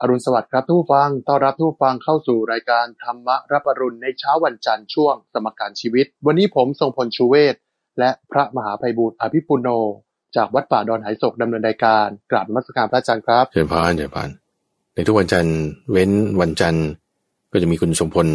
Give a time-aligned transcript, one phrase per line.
[0.00, 7.54] อรุณสวัสดิ์ครับทุกฟัง ต้อนรับทุกฟังเข้าสู่รายการธรรมรับอรุณในเช้าวันจันทร์ช่วงสมการชีวิต วันนี้ผมทรงพลชูเวศ
[7.98, 9.68] และพระมหาภัยบูร์อภิปุโน
[10.36, 14.28] จากวัดป่าดอนหายศกดำเนินรายการกราบมัสการพระอาจารย์ครับเชิญพานเชิญพาน
[14.94, 15.56] ในทุกวันจันทร์
[15.92, 16.10] เว้น
[16.40, 16.86] วันจันทร์
[17.52, 18.28] ก็จะมีคุณสมพล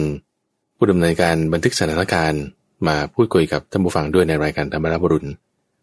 [0.77, 2.43] ผู้ดำเนินการบันทึกสถานการณ์
[2.87, 5.29] มาพูดคุยกับท่านผู้ฟังด้วยในรายการธรรมรับอรุณ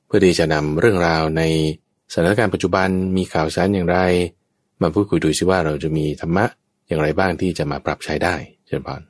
[0.07, 1.43] เพื่อที่จะนำเรื่องราวใน
[2.13, 3.99] สถานการณ์ปัจจุบันมีข่าวสารอย่างไร
[4.83, 6.45] มาพูดคุยดูซิว่าเราจะมีธรรมะ
[6.89, 8.35] อย่างไรบ้างที่จะมาปรับใช้ได้
[8.67, 9.01] เชิญพร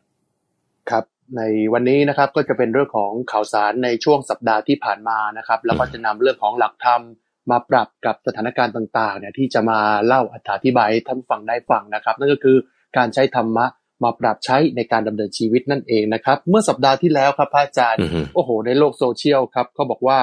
[0.90, 1.04] ครับ
[1.36, 7.02] ในวันนี้นะครับก็จะเป็นเรื่องของข่าวสารในช่วงสัปดาห์ที่ผ่านมานะครับ แล้วก็จะนำเรื่องของหลักธรรม
[7.50, 10.22] มาปรับกับสถานการณ์ต่างๆเนี่ยที่จะมาเล่า
[10.54, 12.56] อธิบายท่านฟังได้ฟังนะครับ นั่นก็คือ
[12.96, 13.66] การใช้ธรรมะ
[14.04, 17.98] มาปรับใช้ในการดำเนินชีวิตนั่นเองนะครับ เมื่อสัปดาห์ที่แล้วครับพระอาจารย์
[18.34, 20.18] โอ้โห ในโลกโซเชียลครับเขาบอกว่า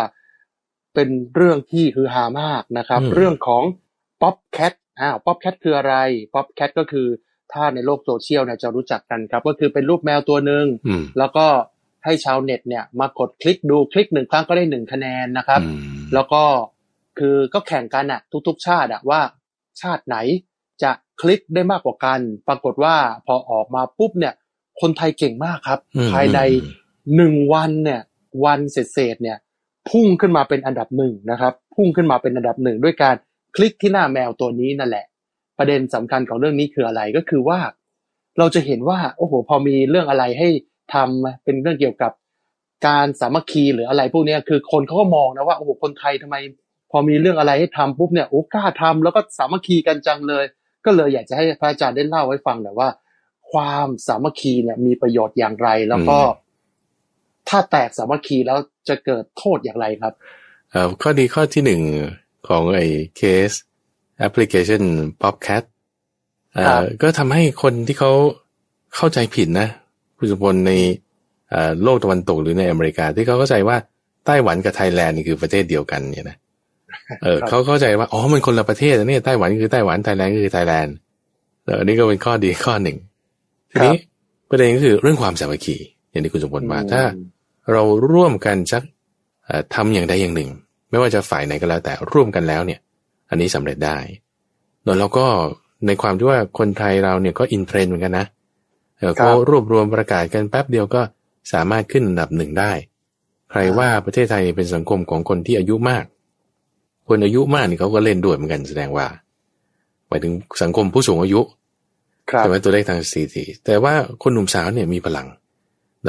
[0.93, 3.63] เป็นเรื่องที่คือฮามากนะครับ เรื่องของ
[4.21, 5.95] Popcat อ้าว Popcat คืออะไร
[6.33, 7.07] Popcat ก็คือ
[7.53, 10.65] ถ้าในโลกโซเชียลเนี่ยจะรู้จักกันครับ ก็คือเป็นรูปแมวตัวหนึ่ง
[11.17, 11.45] แล้วก็
[12.05, 15.61] ให้ชาวเน็ตเนี่ยมากดคลิกดูคลิกหนึ่งครั้งก็ได้หนึ่งคะแนนนะครับ
[16.13, 16.43] แล้วก็
[17.19, 19.21] คือก็แข่งกันอะทุกๆ ชาติอะว่า
[19.81, 20.17] ชาติไหน
[20.83, 24.33] จะคลิกได้มากกว่ากัน ปรากฏว่าพอออกมาปุ๊บเนี่ย
[24.81, 25.79] คนไทยเก่งมากครับ
[26.13, 26.39] ภายใน
[27.15, 28.01] หนึ่งวันเนี่ย
[28.45, 29.37] วันเศษเนี่ย
[29.89, 33.15] พุ่งขึ้นมาเป็นอันดับหนึ่งนะครับ พุ่งขึ้นมาเป็นอันดับหนึ่งด้วยการ
[33.55, 35.05] คลิกที่หน้าแมวตัวนี้นั่นแหละ
[35.57, 37.59] ประเด็นสำคัญของเรื่องนี้คืออะไรก็คือว่า
[38.39, 40.49] เราจะเห็นว่าโอ้โหพอมีเรื่องอะไรให้
[40.93, 42.11] ทำเป็นเรื่องเกี่ยวกับ
[42.87, 46.35] การสามัคคีหรืออะไรพวกนี้คือคนเขาก็มองนะว่าโอ้โหคนไทยทำไม
[46.91, 50.43] พอมีเรื่องอะไรให้ทำปุ๊บเนี่ยโอ้กล้าทำแล้วก็สามัคคีกันจังเลย
[50.85, 52.89] ก็เลยอยากจะให้พระอาจารย์ได้เล่าให้ฟังหน่อยว่า
[53.51, 56.17] ความสามัคคีเนี่ยมีประโยชน์อย่างไรแล้วก็
[57.49, 58.57] ถ้าแตกสามัคคีแล้ว
[58.89, 60.13] จะเกิดโทษอย่างไรครับ
[61.01, 61.81] ข้อดีข้อที่หนึ่ง
[62.49, 62.85] ของไอ้
[63.17, 63.51] case
[64.19, 64.83] application
[65.21, 65.63] Popcat
[66.57, 68.11] อ่าก็ทำให้คนที่เขา
[68.95, 69.67] เข้าใจผิดนะ
[70.17, 70.71] ผู้ชมใน
[71.83, 73.77] โลกตะวันตกหรือในอเมริกาที่เขาเข้าใจว่า
[74.25, 76.37] ไต้หวันกับไทยแลนด์นี่คือประเทศเดียวกันเนี่ยนะ
[77.23, 80.95] เออเขาเข้าใจว่าอ๋อมันคนละประเทศนะเนี่ยไต้หวันคือไต้หวันไทยแลนด์คือไทยแลนด์
[81.65, 82.97] เออนี่ก็เป็นข้อดีข้อหนึ่ง
[83.71, 83.95] ทีนี้
[84.49, 85.77] ประเด็นก็คือเรื่องความสามัคคี
[86.09, 87.01] อย่างที่คุณสมบูรณ์ว่าถ้า
[87.71, 88.83] เราร่วมกันสัก
[89.75, 90.49] ทำอย่างใดอย่างหนึ่ง
[90.95, 92.79] ไม่ว่าจะฝ่ายไหนก็แล้วแต่ร่วมกันแล้วเนี่ย
[93.29, 93.97] อันนี้สำเร็จได้
[94.83, 95.25] แล้วเราก็
[95.87, 98.25] ในความที่ว่าคนไทยเราเนี่ยก็ in trend เหมือนกันนะ
[99.17, 101.01] เขารวบรวมประกาศกันแป๊บเดียวก็
[101.53, 102.71] สามารถขึ้นอันดับหนึ่งได้
[103.51, 106.05] ใครว่าประเทศไทยเป็นสังคมของคนที่อายุมาก
[107.09, 109.07] คนอายุมากนี่เขาก็เล่นด้วยเหมือนกันแสดงว่า
[110.07, 111.41] หมายถึงสังคมผู้สูงอายุ
[112.39, 115.27] ใช่ไหมตัวเลขทางสถิติแต่ว่าคนหนุ่มสาวเนี่ยมีพลัง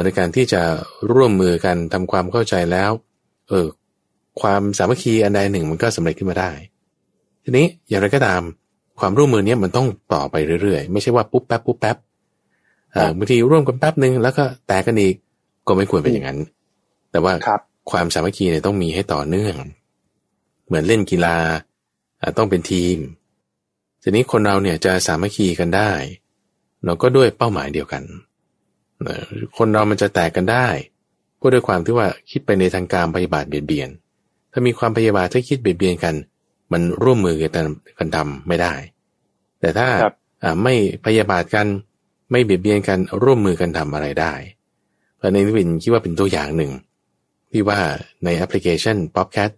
[0.04, 0.62] ในการที่จะ
[1.12, 2.90] ร่วมมือกันทำความเข้าใจแล้ว
[3.48, 3.66] เออ
[4.40, 6.50] ความสามัคคีอันใดหนึ่งมันก็สำเร็จขึ้นมาได้
[7.44, 8.42] ทีนี้อย่างไรก็ตาม
[8.98, 11.96] ความร่วมมือเนี้ยมันต้องต่อไปเรื่อยๆ ไม่ใช่ว่าปุ๊บแป๊บปุ๊บแป๊บ
[13.16, 15.14] บางทีร่วมกันแป๊บหนึ่งแล้วก็แตกกันอีก
[15.66, 16.38] ก็ไม่ควรเป็นอย่างนั้น
[17.10, 17.32] แต่ว่า
[17.90, 19.54] ความสามัคคีเนี่ยต้องมีให้ต่อเนื่อง
[20.66, 21.36] เหมือนเล่นกีฬา
[22.38, 22.98] ต้องเป็นทีม
[24.02, 25.90] ทีนี้คนเราเนี่ยจะสามัคคีกันได้
[26.84, 28.02] เราก็ด้วยเป้าหมายเดียวกัน
[29.56, 30.68] คนเรามันจะแตกกันได้
[31.40, 33.88] ก็ด้วยความที่ว่าคิดไปในทางการปฏิบัติเบียดเบียน
[34.58, 36.14] ถ้ามีความพยาบาทถ้าคิดเบียดเบียนกัน
[36.72, 37.66] มันร่วมมือกัน
[37.98, 38.74] กันทำไม่ได้
[39.60, 39.88] แต่ถ้า
[40.62, 40.74] ไม่
[41.04, 41.66] พยาบาทกัน
[42.30, 44.32] ไม่เบียดเบียนกันร่วมมือกันทำอะไรได้
[45.16, 46.72] เพราะในนี้เป็นคิดว่าเป็นตัวอย่างหนึ่ง
[47.50, 47.78] ที่ว่า
[48.24, 49.50] ในแอปพลิเคชัน Popcat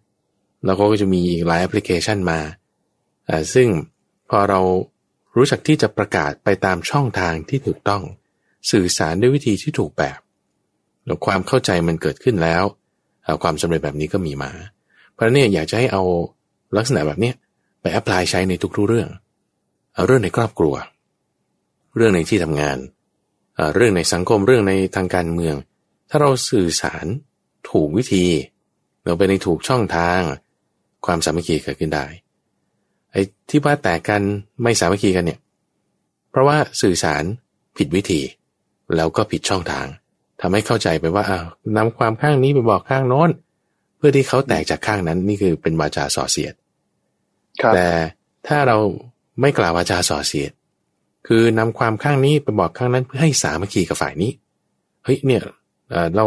[0.67, 2.41] แล้วก็จะมีอีกหลายแอปพลิเคชันมา
[3.55, 3.69] ซึ่ง
[4.31, 4.61] พอเรา
[5.37, 8.03] รู้จักที่จะประกาศไปตามช่องทางที่ถูกต้อง
[8.71, 10.19] สื่อสารด้วยวิธีที่ถูกแบบ
[11.07, 12.63] แล้วความเข้าใจมันเกิดขึ้นแล้ว
[13.43, 16.03] ความสำเร็จแบบนี้ก็มีมาเพราะนี่ยอยากจะให้เอา
[16.77, 17.33] ลักษณะแบบนี้
[17.81, 19.09] ไปแอพพลายใช้ในทุกๆเรื่อง
[19.95, 20.75] เอาเรื่องในครอบครัว
[21.97, 22.79] เรื่องในที่ทำงาน
[23.75, 25.55] เรื่องในสังคมเรื่องในทางการเมือง
[26.11, 27.07] ถ้าเราสื่อสาร
[27.71, 28.25] ถูกวิธี
[29.05, 30.21] เราไปในถูกช่องทาง
[31.07, 32.07] ความสามัคคีเกิดขึ้นได้
[33.13, 34.23] ไอ้ที่ว่าแตกกัน
[34.63, 35.41] ไม่สามัคคีกันเนี่ย
[36.31, 37.25] เพราะว่าสื่อสาร
[37.77, 38.21] ผิดวิธี
[38.97, 39.87] แล้วก็ผิดช่องทาง
[40.41, 43.31] ทำให้เข้าใจไปว่าอ้าวนำความข้างนี้ไปบอกข้างโน้น
[43.99, 46.55] เพื่อที่เขาแตกจากข้างนั้นนี่คือเป็นวาจาส่อเสียด
[47.75, 47.87] แต่
[48.47, 48.79] ถ้าเรา
[49.41, 50.53] ไม่กล่าววาจาส่อเสียด
[51.27, 54.31] คือนำความข้างนี้ไปบอกข้างนั้นเพื่อให้สามัคคีกับฝ่ายนี้
[55.05, 55.43] เฮ้ยเนี่ย
[56.17, 56.27] เรา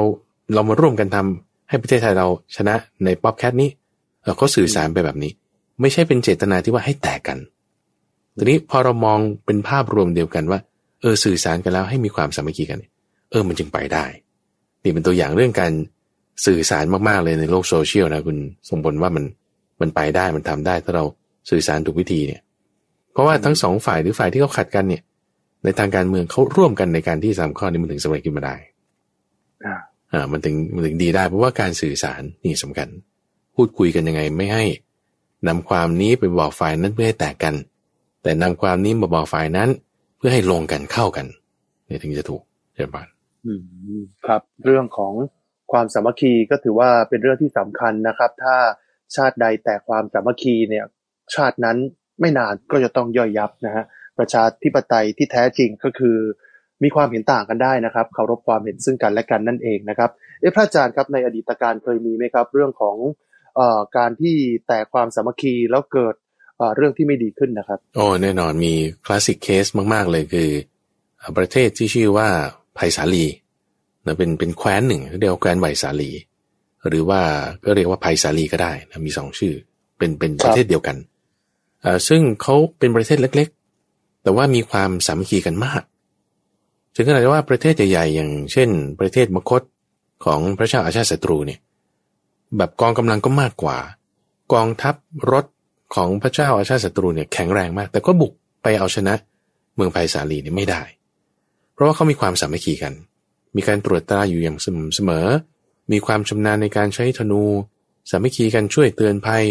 [0.53, 3.69] เรามาร่วมกันทำให้ประเทศไทยเราชนะในป๊อปแคทนี้
[4.25, 5.31] เราก็สื่อสารไปแบบนี้
[5.81, 7.37] ไม่ใช่เป็นเจตนาที่ว่าให้แตกกัน
[8.37, 10.59] ทีนี้พอเรามองเป็นภาพรวมเดียวกันว่า
[11.01, 12.79] เออสื่อสารกันแล้วให้มีความสามัคคีกัน
[13.31, 14.05] เออมันจึงไปได้
[14.83, 15.71] นี่เป็นตัวอย่างเรื่องการ
[16.45, 18.37] สื่อสารมากๆเลยในโลกโซเชียลนะคุณ
[18.69, 19.25] สมบลว่ามัน
[19.81, 21.05] มันไปได้มันทำได้ถ้าเรา
[21.49, 22.41] สื่อสารถูกวิธีเนี่ย
[23.11, 25.01] เพราะว่าทั้งสองฝ่ายหรือฝ่ายที่เขาขัดกันเนี่ย
[25.63, 28.55] ในทางการเมืองเขาร่วมกันในการที่สามข้อนี้มันถึงสำเร็จขึ้นมาได้
[29.65, 29.75] อ่า
[30.11, 32.89] อ่ามันถึงมันถึงดีได้เพราะว่าการสื่อสารนี่สำคัญ
[33.55, 34.65] พูดคุยกันยังไงไม่ให้
[35.47, 37.55] นำความนี้ไปบอกฝ่ายนั้นเพื่อให้แตกกัน
[38.23, 39.69] แต่นำความนี้มาบอกฝ่ายนั้น
[40.17, 41.25] เพื่อให้ลงกันเข้ากัน
[41.85, 42.41] เนี่ยถึงจะถูก
[42.75, 42.97] ใช่ไหม
[43.45, 43.51] อื
[43.99, 45.13] มครับ เรื่องของ
[45.71, 48.55] ความสามัคคีก็ถือว่าเป็นเรื่องที่สำคัญนะครับ ถ้า
[49.15, 50.85] ชาติใดแต่ความสามัคคีเนี่ย
[51.35, 51.77] ชาตินั้น
[52.21, 53.83] ไม่นานก็จะต้องย่อยยับนะฮะ
[54.19, 56.17] ประชาธิปไตยที่แท้จริงก็คือ
[56.83, 60.09] มีความเห็นต่างกันได้นะครับเคารพความเห็นซึ่งกันและกันนั่นเองนะครับ
[60.39, 62.97] เอ๊ะพระอาจารย์ครับในอดีตการเคยมีไหมครับ เรื่องของ
[63.55, 64.35] เอ่อการที่
[64.67, 66.15] แตกความสามัคคีแล้วเกิด
[66.57, 68.73] เอ่อเรื่องที่ไม่ดีขึ้นนะครับโอ้แน่นอนมี
[69.05, 70.49] classic case มาก ๆ เลยคือ
[71.17, 72.27] เอ่อประเทศที่ชื่อว่า
[72.75, 73.25] ไพสาลี
[74.05, 76.11] นะเป็นเป็นแคว้นหนึ่งเรียกว่าแคว้นไพสาลี
[76.87, 77.21] หรือว่า
[77.65, 79.53] ก็เรียกว่าไพสาลีก็ได้นะมีสองชื่อ
[79.97, 80.97] เป็นเป็นประเทศเดียวกัน
[81.81, 83.47] เอ่อซึ่งเขาเป็นประเทศเล็ก
[83.85, 85.81] ๆ แต่ว่ามีความสามัคคีกันมาก
[86.95, 88.69] ถึงขนาดว่าประเทศใหญ่ๆอย่างเช่น
[88.99, 89.61] ประเทศมคต
[90.25, 91.59] ของพระเจ้าอาชาติศัตรูเนี่ย
[92.57, 93.77] แบบกองกำลังก็มากกว่า
[94.53, 94.95] กองทัพ
[95.31, 95.45] รถ
[95.95, 98.31] ของพระเจ้าอาชาติศัตรูเนี่ยแข็งแรงมาก แต่ก็บุก
[98.63, 99.13] ไปเอาชนะ
[99.75, 100.81] เมืองไผ่สาลีเนี่ยไม่ได้
[101.73, 102.93] เพราะว่าเขามีความสามัคคีกัน
[103.55, 105.27] มีการตรวจตราอยู่อย่างสม่ำเสมอ
[105.91, 107.43] มีความชำนาญในการใช้ธนู
[108.09, 109.43] สามัคคีกันช่วยเตือนภัย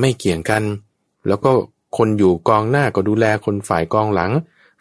[0.00, 0.62] ไม่เกี่ยงกัน
[1.28, 1.50] แล้วก็
[1.96, 4.32] คนอยู่กองหน้าก็ดูแลคนฝ่ายกองหลัง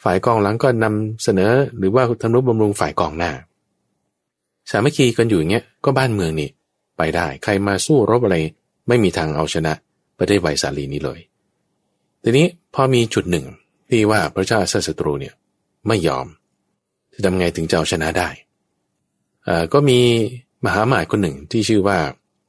[0.03, 3.31] ฝ่ายกองหลังก็นำเสนอหรือว่าทำนุบำรุงฝ่ายกองหน้า
[4.71, 6.49] สามัคคีกันอยู่อย่างเงี้ยก็บ้านเมืองนี่
[6.97, 8.37] ไปได้ ใครมาสู้รบอะไร
[8.87, 9.73] ไม่มีทางเอาชนะ
[10.17, 11.19] ประเทศไวสาลีนี้เลย
[12.23, 13.45] ทีนี้พอมีจุดหนึ่ง
[13.89, 15.33] ที่ว่าพระเจ้าอาศัตรูเนี่ย
[15.87, 16.25] ไม่ยอม
[17.15, 18.29] จะทำไงถึงจะเอาชนะได้
[19.45, 19.99] เอ่อก็มี
[20.65, 21.97] มหาหมายคนหนึ่งที่ชื่อว่า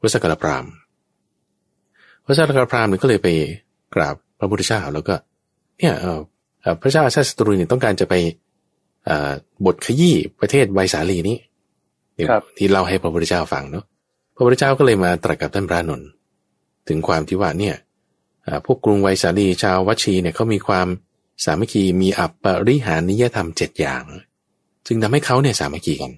[0.02, 0.64] วัสกรพราม
[2.26, 3.28] วัสกรพรามเนี่ยก็เลยไป
[3.94, 5.14] กราบพระพุทธเจ้าแล้วก็
[5.78, 6.20] เนี่ยเอ่อ
[6.62, 8.14] เอ่อพระเจ้าอาชาติศัตรูเนี่ยต้องการจะไป
[9.04, 9.32] เอ่อ
[9.66, 11.36] บทขยี้ประเทศไวสาลีนี้
[12.14, 13.84] เดี๋ยวครับที่เล่าให้พระพุทธเจ้าฟังเนาะ
[14.34, 16.08] พระพุทธเจ้าก็เลยมาตรัสกับท่านพระนนท์
[16.88, 17.76] ถึงความที่ว่าเนี่ย
[18.46, 20.86] อ่าพวกกรุงไวสาลีชาววัชีเนี่ยเขามีความ
[21.44, 24.04] สามัคคีมีอัปปริหานิยธรรมเจ็ดอย่าง
[24.86, 26.12] จึงทำให้เขาเนี่ยสามัคคีกัน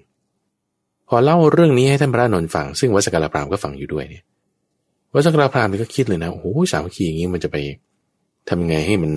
[1.07, 4.23] พอเล่าเรื่องนี้ให้ท่านพระนนท์ฟัง ซึ่งวัสกรพรามก็ฟังอยู่ด้วยเนี่ย
[5.15, 7.57] วัสกรพรามก็คิดเลยนะโอ้โหสามัคคีอย่างนี้มันจะไป
[8.47, 9.11] ทำยังไงให้มัน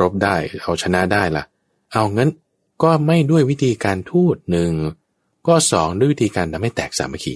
[0.00, 1.44] รบได้ เอาชนะได้ล่ะ
[1.92, 2.30] เอางั้น
[2.82, 4.70] ก็ไม่ด้วยวิธีการทูตหนึ่ง
[5.46, 7.34] ก็สองด้วยวิธีการทำให้แตกสามัคคี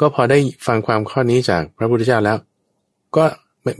[0.00, 2.36] ก็พอได้ฟังความข้อนี้จากพระพุทธเจ้าแล้ว
[3.16, 3.24] ก็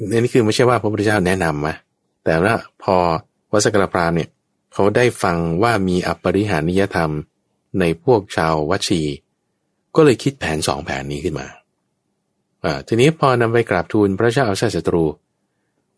[0.09, 1.75] ในนี้คือไม่ใช่ว่าพระพุทธเจ้าแนะนำมา
[2.25, 2.95] แต่ว่าพอ
[3.53, 4.29] วัสกรพรามเนี่ย
[4.73, 7.11] เขาได้ฟังว่ามีอปปริหานิยธรรม
[7.81, 9.03] ในพวกชาววัชี
[9.97, 11.47] ก็เลยคิดแผนสองแผนนี้ขึ้นมา
[12.65, 15.05] อ่าทีนี้พอนำไปกราบทูลพระเจ้าอาชาติศัตรู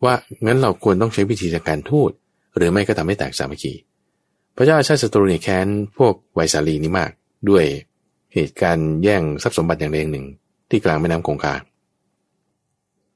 [0.03, 0.13] ว่า
[0.45, 2.11] งั้นเราควรต้องใช้วิธีาการทูต
[2.55, 3.73] หรือไม่ก็ทำให้แตกสามัคคี
[4.55, 5.67] พระเจ้าอาชาศัตรูเนี่ยแค้น
[5.97, 7.11] พวกไวสาลีนี้มาก
[7.49, 7.65] ด้วย
[8.33, 10.25] เหตุการณ์แย่งทรัพย์สมบัติอย่างใดอย่างหนึ่ง
[10.69, 11.55] ที่กลางแม่น้ำคงคา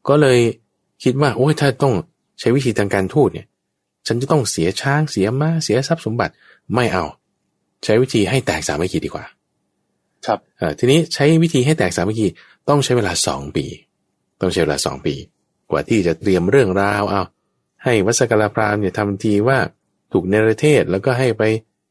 [0.07, 0.39] ก็เลย
[1.03, 1.93] คิดว่าโอ้ยถ้าต้อง
[2.39, 3.47] ใช้วิธีทางการทูตเนี่ย
[4.09, 6.33] ฉันจะต้องเสียช้างเสียม้าเสียทรัพย์สมบัติ
[6.75, 7.05] ไม่เอา
[7.83, 9.25] ใช้วิธีให้แตกสามัคคีดีกว่า
[10.25, 12.27] ครับเอ่อทีนี้ใช้วิธีให้แตกสามัคคี
[12.69, 13.65] ต้องใช้เวลาสองปี
[14.41, 15.15] ต้องใช้เวลาสองปี
[15.71, 17.23] กว่าที่จะเตรียมเรื่องราวเอา
[17.83, 19.57] ให้วัสกรพรามเนี่ยทำทีว่า
[20.11, 21.43] ถูกเนรเทศแล้วก็ให้ไป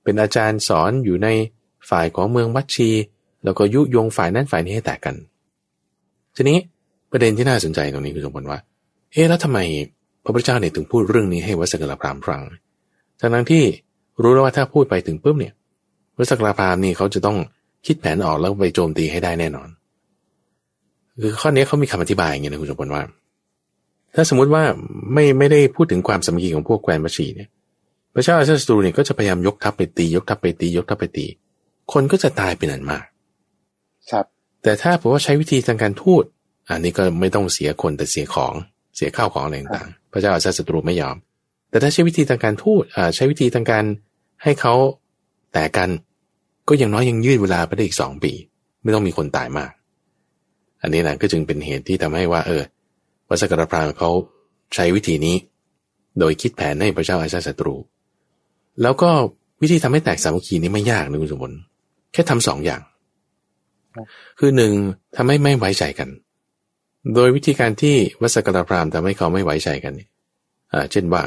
[0.03, 1.29] เป็นอาจารย์สอนอยู่ใน
[1.91, 2.91] ฝ่ายของเมืองวัดชี
[3.45, 5.15] แล้วก็ยุยงฝ่ายนั้นฝ่ายนี้ให้แตกกัน
[6.37, 6.59] ทีนี้
[7.11, 8.59] ประเด็นที่น่าสนใจตรงนี้คือสมมติว่า
[9.13, 9.59] เอ๊ะแล้วทำไม
[10.29, 12.43] พระพุทธเจ้าเนี่ยถึงพูดเรื่องนี้ให้วัสกรพรามฟัง
[13.21, 13.65] ทั้งนั้นที่
[14.23, 15.55] รู้แล้วว่าถ้าพูดไปถึงปุ๊บเนี่ย
[16.19, 17.37] วัสกรพรามนี่เขาจะต้อง
[17.87, 19.69] คิดแผนออกแล้วไปโจมตีให้ได้แน่นอน
[21.23, 23.03] คือข้อนี้เขามีคำอธิบายอย่างนี้นะคุณสมบัติว่า
[24.15, 24.63] ถ้าสมมุติว่า
[25.15, 27.49] ไม่ไม่ได้พูดถึงความสามัคคีของพวกแคว้นวัชีเนี่ย
[28.15, 31.27] พระเจ้าอาชาติศัตรูเนี่ยก็จะพยายามยกทัพไปตี ยกทัพไปตี ยกทัพไปตี
[31.93, 33.05] คนก็จะตายเป็นอันมาก
[34.11, 34.25] ครับ
[34.63, 36.25] แต่ถ้าผมว่าใช้วิธีทางการทูต
[36.69, 38.55] อันนี้ก็ไม่ต้องเสียคนแต่เสียของ
[38.97, 41.17] เสียข้าวของอะไรต่างๆ พระเจ้าอาชาติศัตรูไม่ยอม
[41.71, 43.85] แต่ถ้าใช้วิธีทางการทูตอ่าใช้วิธีทางการ
[44.43, 44.75] ให้เขา
[45.53, 45.91] แตกกัน
[46.69, 48.33] ก็อย่างน้อยยังยืดเวลาไปได้อีกสองปี
[48.83, 49.71] ไม่ต้องมีคนตายมาก
[50.83, 52.63] อันนี้นะก็จึงเป็นเหตุที่ทำให้ว่า เออ
[53.29, 54.11] วัสกรพรามเขา
[54.75, 55.37] ใช้วิธีนี้
[56.19, 57.75] โดยคิดแผนให้พระเจ้าอาชาติศัตรู
[58.83, 59.11] แล้วก็
[59.63, 61.57] วิธีทำให้แตกสามัคคีนี้ไม่ยากนะคุณสมบัติ
[62.13, 62.81] แค่ทำสองอย่าง
[64.39, 64.73] คือหนึ่ง
[65.17, 66.09] ทำให้ไม่ไว้ใจกัน
[67.15, 70.09] โดยวิธีการที่วัสกรพรามทำให้เขาไม่ไว้ใจกันเนี่ย
[70.73, 71.23] อ่าเช่นว่า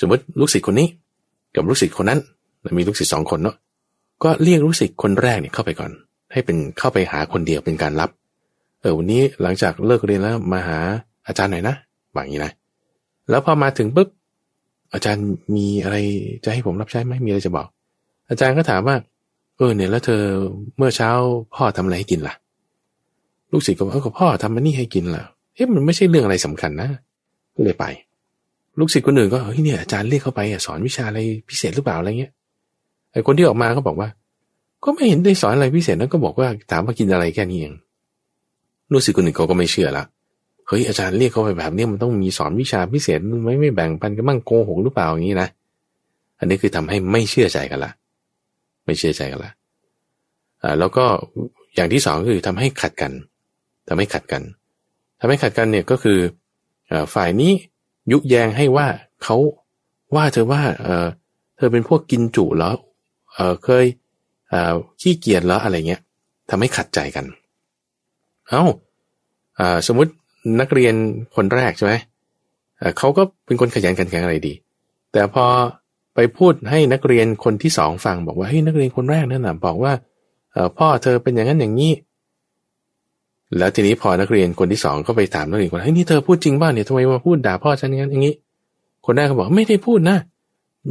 [0.00, 0.88] สมมติลูกศิษย์คนนี้
[1.54, 2.20] กับลูกศิษย์คนนั้น
[2.78, 3.56] มีลูกศิษย์สองคนเนาะ
[4.24, 5.90] ก็เรียกลูกศิษย์คนแรกเนี่ยเข้าไปก่อน
[6.32, 8.10] ให้เป็นเข้าไปหาคนเดียวเป็นการรับ
[8.80, 10.78] เออวันนี้หลังจากเลิกเรียนแล้วมาหา
[11.26, 11.74] อาจารย์หน่อยนะ
[12.14, 12.52] บางอย่างนี้นะ
[13.30, 14.08] แล้วพอมาถึงปุ๊บ
[14.92, 15.24] อาจารย์
[15.56, 15.96] มีอะไร
[16.44, 17.66] จะให้ผมรับใช้ไหมมีอะไรจะบอก
[18.30, 18.96] อาจารย์ก็ถามว่า
[19.56, 20.22] เออเนี่ยแล้วเธอ
[20.76, 21.10] เมื่อเช้า
[21.54, 22.34] พ่อทำอะไรให้กินล่ะ
[23.52, 26.88] ลูกศิษย์ก็บอกเออพ่อทำมันนี่ให้กินล่ะเอ๊ะมันไม่ใช่เรื่องอะไรสำคัญนะ
[27.54, 27.84] ก็เลยไป
[28.78, 32.32] ลูกศิษย์คนอื่นก็เฮ้ยเนี่ยอาจารย์เรียกเข้าไปสอนวิชาอะไรพิเศษหรือเปล่าอะไรเงี้ย
[33.12, 34.08] ไอ้คนที่ออกมาก็บอกว่า
[34.84, 37.74] ก็ไม่เห็นได้สอนอะไรพิเศษแล้วก็บอกว่าถามว่ากินอะไรแค่นี้เอง
[38.92, 40.04] ลูกศิษย์คนอื่นเขาก็ไม่เชื่อละ
[40.68, 45.48] เฮ้ยอาจารย์เรียกเขาไปแบบนี้มันต้องมีสอนวิชาพิเศษไม่ไม่แบ่งปันกันบ้างโกหกหรือเปล่าอย่างนี้นะ
[46.38, 47.92] อันนี้คือทำให้ไม่เชื่อใจกันละ
[48.84, 49.52] ไม่เชื่อใจกันละ
[50.62, 51.04] อ่าแล้วก็
[51.74, 53.12] อย่างที่สองคือทำให้ขัดกัน
[53.88, 54.42] ทำให้ขัดกัน
[55.20, 56.18] ทำให้ขัดกันเนี่ยก็คือ
[57.14, 57.52] ฝ่ายนี้
[58.12, 58.86] ยุแยงให้ว่า
[59.22, 59.36] เขา
[60.16, 61.06] ว่าเธอว่าเออ
[61.56, 62.72] เธอเป็นพวกกินจุเหรอ
[63.34, 63.84] เออเคย
[64.50, 66.00] เออขี้เกียจเหรออะไรเงี้ย
[66.50, 67.24] ทำให้ขัดใจกัน
[68.48, 68.64] เอา้า
[69.58, 70.12] อ่าสมมติ
[70.60, 70.94] นักเรียน
[71.36, 71.94] คนแรกใช่ไหม
[72.98, 74.52] เขาก็เป็นคนขยันขันแข็งอะไรดี
[75.12, 75.44] แต่พอ
[76.14, 79.92] ไปพูดให้นักเรียนคนที่สองฟังบอกว่าเฮ้ยนักเรียนคนแรกนั่นนะบอกว่า
[80.78, 81.92] พ่อเธอเป็นอย่างนั้นอย่างนี้
[83.58, 88.34] แล้วทีนี้พอนักเรียนคนที่สองก็ไปถามนักเรียนคนเฮ้ยนี่เธอพูดจริงบ้างเนี่ยทำไมมาพูดด่าพ่อฉันอย่างนั้นอย่างนี้
[89.06, 90.16] คนแรกก็บอกไม่ได้พูดนะ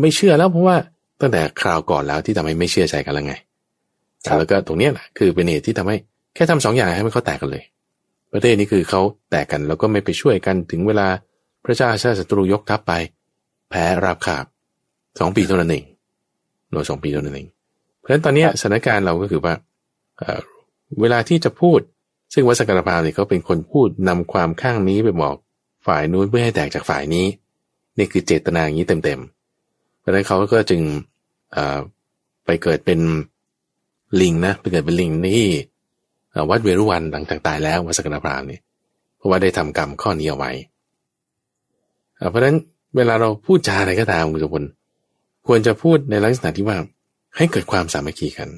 [0.02, 0.76] ไม่เชื่อแล้วเพราะว่า
[1.22, 3.34] ตั้งแต่คราวก่อนแล้วที่ทำให้ไม่เชื่อใจกันแล้วไง
[4.38, 5.98] แล้วก็ตรงนี้แหละคือเป็นเหตุที่ทำให้
[6.36, 7.64] แค่ทำสองอย่างให้มันเขาแตกกันเลย
[8.34, 9.02] ประเทศนี้คือเขา
[9.32, 11.08] แตกกันแล้วก็ไม่ไปช่วยกันถึงเวลา
[11.64, 12.94] พระเจ้าชาติศัตรูยกทัพไป
[13.70, 14.46] แพ้ราบขาบ
[15.20, 15.84] สองปีเท่านั้นเอง
[16.72, 17.48] โดยสองปีเท่านั้นเอง
[17.98, 19.54] เพราะฉะนั้นตอนนี้สถานการณ์เราก็คือว่า
[21.02, 21.80] เวลาที่จะพูด
[22.34, 25.36] ซึ่งวัสกรภาเนี่ยเขาเป็นคนพูดนำความข้างนี้ไปบอก
[25.88, 27.26] ฝ่ายนู้นเพื่อให้แตกจากฝ่ายนี้
[27.98, 30.82] นี่คือเจตนาอย่างนี้เต็มๆเพราะฉะนั้นเขาก็จึง
[32.46, 33.00] ไปเกิดเป็น
[34.22, 35.48] ลิงนะไปเกิดเป็นลิงที่
[36.50, 38.62] วัดเวรุวันหลังจากตายแล้ววัสกรพรามเนี่ย
[39.18, 40.52] เพราะว่าได้ทำกรรมข้อนี้เอาไว้
[42.30, 42.56] เพราะฉะนั้น
[42.96, 44.64] เวลาเราพูดจาอะไรก็ตามคุณสุพล
[45.48, 46.78] ควรจะพูดในลักษณะที่ว่า
[47.38, 48.50] ให้เกิดความสามัคคีกัน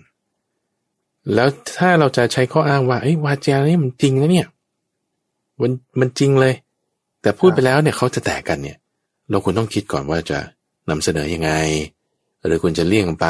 [1.34, 4.48] แล้วถ้าเราจะใช้ข้ออ้างว่าไอ้วาจานี่มันจริงนะเนี่ย
[5.62, 6.54] มันมันจริงเลย
[7.22, 8.78] แต่พูดไปแล้วเนี่ยเขาจะแตกกันเนี่ย
[9.30, 10.40] เราควรต้องคิดก่อนว่าจะ
[10.90, 11.52] นำเสนอยังไง
[12.46, 13.28] หรือควรจะเลี่ยงไป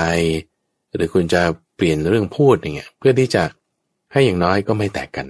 [0.95, 1.41] หรือควรจะ
[1.75, 3.43] เปลี่ยนเรื่องพูดอย่างเงี้ย เพื่อที่จะ
[4.13, 5.27] ให้อย่างน้อยก็ไม่แตกกัน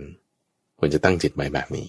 [0.80, 1.86] ควรจะตั้งจิตไว้แบบนี้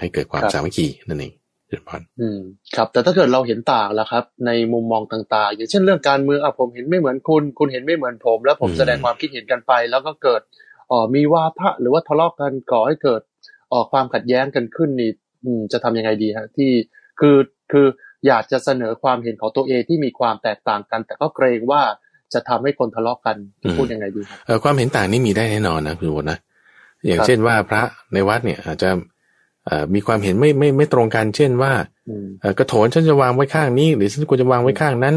[0.00, 1.32] ให้เกิดความสามัคคีนั่นเอง
[1.68, 2.40] เดือดพอนอืม
[2.76, 10.40] ครับ แต่ถ้าเกิดเราเห็นต่างแล้วครับ ในมุมมองต่างๆ อย่างเช่นเรื่องการเมืองอะผมเห็นไม่เหมือนคุณ คุณเห็นไม่เหมือนผม แล้วผมแสดงความคิดเห็นกันไป แล้วก็เกิด
[10.90, 13.20] อ๋อมีวาทะหรือว่าทะเลาะกันก่อให้เกิด
[13.72, 15.10] ออกความขัดแย้งกันขึ้นนี่
[15.44, 16.70] อืมจะทำยังไงดีฮะที่
[17.20, 17.36] คือ
[17.72, 17.86] คือ
[18.26, 21.82] อยากจะเสนอความเห็นของตัวเองที่มีความแตกต่างกัน แต่ก็เกรงว่า
[22.34, 23.36] จะทำให้คนทะเลาะกัน
[23.78, 26.38] พูดยังไงดีครับความเห็นต่างนี่มีได้แน่นอนนะคุณวนะ
[27.06, 27.82] อย่างเช่นว่าพระ
[28.12, 28.90] ในวัดเนี่ยอาจจะ
[29.94, 31.72] มีความเห็นไม่ไม่ไม่ตรงกัน เช่นว่า
[32.58, 35.14] กระโถนฉันจะวางไว้ข้างนี้ หรือฉันควรจะวางไว้ข้างนั้น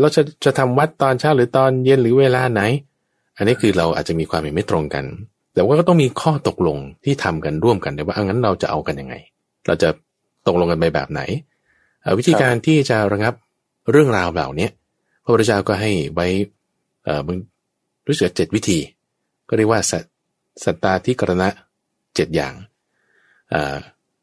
[0.00, 2.62] เราจะจะทำวัดตอนเช้าหรือตอนเย็นหรือเวลาไหน
[3.36, 5.04] อันนี้คือเราอาจจะมีความเห็นไม่ตรงกัน
[5.54, 9.14] แต่ว่าก็ต้องมีข้อตกลงที่ทำกันร่วมกันว่าอังั้นเราจะเอากันยังไง
[9.66, 9.88] เราจะ
[10.46, 11.20] ตกลงกันไปแบบไหน
[12.18, 13.34] วิธีการที่จะระงับ
[13.90, 14.68] เรื่องราวเหล่านี้
[15.24, 16.26] พระพุทธเจ้าก็ให้ไว้
[18.06, 18.78] รู้สึกเจ็ดวิธี
[19.48, 19.80] ก็เรียกว่า
[20.64, 21.48] สัตตาที่กรณะ
[22.14, 22.54] เจ็ดอย่าง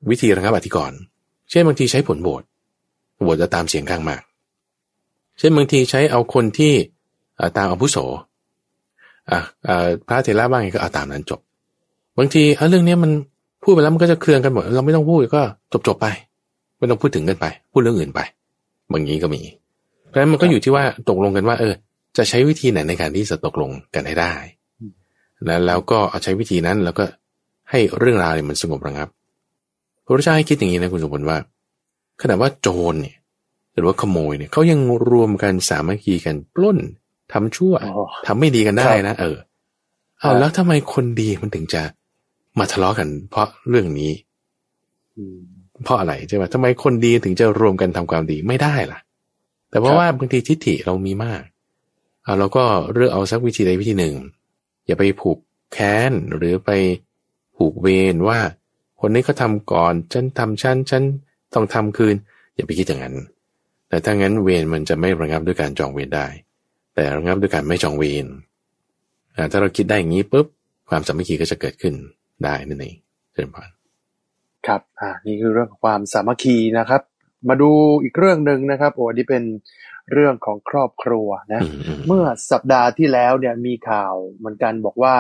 [0.10, 1.00] วิธีระงับอธิกรณ์
[1.50, 2.44] เช่นบางทีใช้ผลโหวต
[3.22, 4.22] โหวตจะตามเสียงข้างมาก
[5.40, 6.74] เช่นบางทีใช้เอาคนที่
[7.58, 7.98] ตามอาวุโส
[10.08, 11.40] พระเทระบ้างไงก็เอาตามนั้นจบ
[12.18, 13.12] บางทีเรื่องนี้มัน
[13.64, 15.42] พูดไปแล้วมันก็จะเคลื่อนกันหมดเราไม่ต้องพูดก็
[15.74, 16.08] จบจบไป
[16.78, 18.20] ไม่ต้องพูดถึงกันไป พูดเรื่องอื่นไป
[18.92, 19.42] บางนี้ก็มี
[20.08, 21.74] เพราะฉะนั้นมันก็อยู่ที่ว่าตกลงกันว่า เออ
[22.18, 24.34] จะใช้วิธีไหนในการที่จะตกลงกันให้ได้
[25.46, 27.06] แล้วแล้วก็เอาใช้วิธีนั้นแล้วก็
[27.76, 29.10] ให้เรื่องราวเนี่ยมันสงบระงับ
[30.06, 31.38] พระพุทธเจ้าให้คิดอย่างนี้นะคุณสมบัติว่า
[32.22, 33.18] ขณะว่าโจรเนี่ย
[33.74, 34.80] หรือว่าขโมยเนี่ยเขายัง
[35.10, 36.78] รวมกันสามัคคีกันปล้น
[37.32, 37.74] ทำชั่ว
[38.28, 39.38] ทำไม่ดีกันได้นะ เออ
[40.20, 41.82] เอาแล้วทำไมคนดีมันถึงจะ
[42.60, 44.12] มาทะเลาะกัน เพราะเรื่องนี้
[45.84, 49.00] เพราะอะไรใช่ไหมทำไมคนดีถึงจะรวมกันทำความดีไม่ได้ล่ะ
[49.70, 51.42] แต่เพราะว่าบางทีทิฏฐิเรามีมาก
[52.24, 54.16] เอาเราก็เลือกเอาสักวิธีใดวิธีหนึ่ง
[54.86, 55.38] อย่าไปผูก
[55.74, 56.70] แค้นหรือไป
[57.56, 58.40] ผูกเวรว่า
[59.02, 61.04] คนนี้เขาทาก่อน ฉันทำฉันฉัน
[61.54, 62.16] ต้องทำคืน
[62.56, 63.16] อย่าไปคิดอย่างนั้น
[63.90, 66.28] แต่ถ้างั้นเวรมันจะไม่ระงับด้วยการจองเวรได้
[66.96, 68.26] แต่ระงับด้วยการไม่จองเวร
[69.52, 70.48] ถ้าเราคิดได้อย่างนี้ปุ๊บ
[70.90, 71.94] ความสามัคคีก็จะเกิดขึ้น
[72.44, 72.96] ได้นั่นเอง
[73.34, 73.70] เจริญพร
[74.68, 77.02] ครับอ่านี่คือเรื่องของความสามัคคีนะครับ
[77.50, 77.72] มาดู
[78.04, 79.44] อีกเรื่องหนึ่งนะครับโอ้นี่เป็น
[80.14, 81.62] เรื่องของครอบครัวนะ
[82.08, 85.16] เมื่อสัปดาห์ที่แล้วเนี่ยมีข่าวเหมือนกันบอกว่า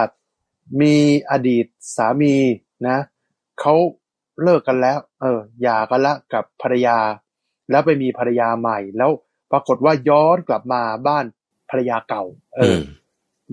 [0.82, 0.96] มี
[1.32, 2.36] อดีตสามี
[2.88, 2.98] นะ
[3.60, 3.74] เขา
[4.44, 6.98] เลิกกันแล้ว เออหย่ากันละกับภรรยา
[7.72, 9.12] แล้วไปมีภรรยาใหม่ แล้ว
[9.52, 11.26] ปรากฏว่าย้อนกลับมาบ้าน
[11.70, 12.24] ภรรยาเก่า
[12.56, 12.80] เออ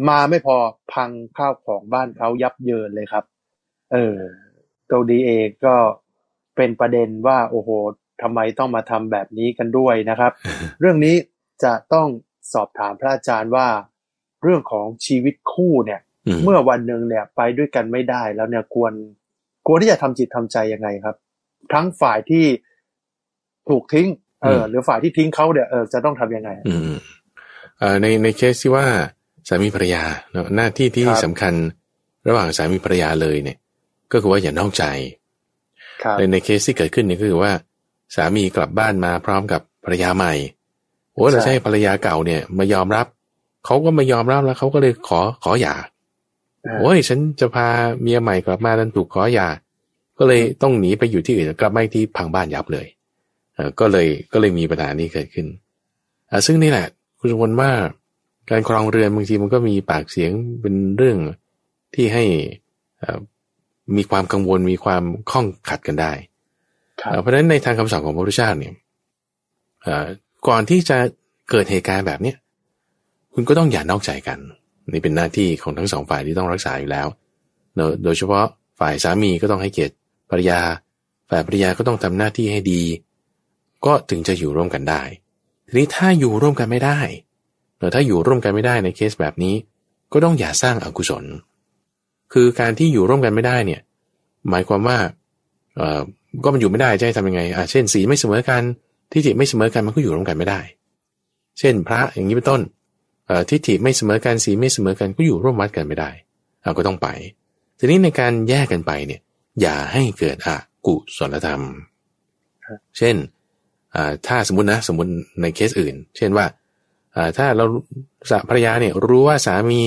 [0.09, 0.57] มาไม่พอ
[0.93, 3.25] พังข้าวของบ้านเขายับเยินเลยครับ
[3.93, 4.17] เออ
[4.91, 5.77] ตรงนี้เองก็
[6.57, 7.71] เป็นประเด็นว่า โอ้โห
[8.23, 10.33] ทำไมต้องมาทำแบบนี้กันด้วยนะครับ
[10.81, 11.17] เรื่องนี้
[11.65, 12.09] จะต้อง
[12.53, 13.69] สอบถามพระอาจารย์ว่า
[14.43, 16.01] เรื่องของชีวิตคู่เนี่ย
[16.45, 18.93] เมื่อวันหนึ่งเนี่ย ไปด้วยกันไม่ได้แล้วเนี่ยควร
[19.67, 21.17] ควรที่จะทำจิตทำใจยังไงครับ
[21.73, 22.45] ทั้งฝ่ายที่
[23.69, 24.09] ถูกทิ้ง
[24.43, 26.93] เออ หรือฝ่ายที่ทิ้งเขาเนี่ยเออจะต้องทํำยังไง อืม
[27.79, 28.87] เอ่อในในเคสที่ว่า
[29.49, 30.03] สามีภรรยา
[30.57, 31.55] หน้าที่ที่สำคัญ
[32.29, 33.59] ระหว่างสามีภรรยาเลยเนี่ย
[34.13, 34.85] ก็คือว่าอย่านอกใจ
[36.19, 37.53] ในในเคสที่เกิดขึ้นเนี่ยก็คือว่า
[38.15, 40.33] สามีกลับบ้านมาพร้อมกับภรรยาใหม่
[41.13, 43.07] โอ้เราใช่ภรรยาเก่าเนี่ย มายอมรับ
[43.65, 45.75] เขาก็ไม่ยอมรับแล้วเขาก็เลยขอขอหย่า
[46.81, 47.67] โอ้ยฉันจะพา
[48.03, 49.49] เมียใหม่กลับมาดันถูกขอหย่า
[50.19, 52.87] ก็เลยต้องหนีไปอยู่ที่อื่นกลับมาที่พังบ้านยับเลย
[53.55, 55.47] เออก็เลยก็เลยมีปัญหานี้เกิดขึ้น
[56.31, 56.87] อ่าซึ่งนี่แหละ
[57.19, 57.71] คุณสมบัติว่า
[58.51, 61.19] การครองเรือนบางทีมันก็มีปากเสียงเป็นเรื่อง
[61.95, 62.25] ที่ให้
[63.97, 66.13] มีความกังวลมีความข้องขัดกันได้
[67.21, 68.75] เพราะฉะนั้นในทางคำสอนของพระพุทธเจ้าเนี่ย
[70.49, 70.97] ก่อนที่จะ
[71.51, 72.37] เกิดเหตุการณ์แบบเนี้ย
[73.35, 74.39] คุณก็ต้องอย่านอกใจกัน
[74.91, 77.07] นี่เป็นหน้าที่ของทั้งสองฝ่ายที่ต้องรักษาอยู่แล้ว
[78.05, 78.47] โดยเฉพาะ
[78.81, 79.95] ฝ่ายสามีก็ต้องให้เกียรติ
[80.31, 80.61] ภรรยา
[81.31, 82.83] ฝ่ายภรรยาก็ต้องทำหน้าที่ให้ดี
[83.87, 85.03] ก็ถึงจะอยู่ร่วมกันได้
[85.67, 86.99] ทีนี้ถ้าอยู่ร่วมกันไม่ได้
[87.79, 89.55] แต่ถ้าอยู่ร่วมกันไม่ได้ในเคสแบบนี้
[90.13, 91.25] ก็ต้องอย่าสร้างอากุศล
[92.33, 93.81] คือการที่อยู่ร่วมกันไม่ได้เนี่ย
[94.51, 94.99] หมายความว่า
[95.77, 96.01] เอ่อ
[96.45, 98.63] ก็มันอยู่ไม่ได้จะให้ทำยังไงอ่าเช่นสีไม่เสมอกัน
[99.11, 100.61] ทิฏฐิตไม่เสมอกันมันก็อยู่ร่วมกันไม่ได้
[101.59, 102.61] เช่น พระอย่างนี้เป็นต้น
[103.51, 106.11] ทิฏฐิไม่เสมอกันสีไม่เสมอกันก็อยู่ร่วมวัดกันไม่ได้
[106.65, 107.09] เราก็ต้องไป
[107.79, 109.21] ทีนี้ในการแยกกันไปเนี่ย
[109.61, 110.49] อย่าให้เกิดอ
[110.87, 111.63] กุศลธรรม
[112.99, 113.17] เช่น
[114.27, 115.11] ถ้าสมมตินะสมมติ
[115.41, 116.47] ในเคสอื่น เช่นว่า
[117.37, 117.65] ถ้าเรา
[118.31, 119.81] สภรรยาเนี่ยรู้ว่าสามี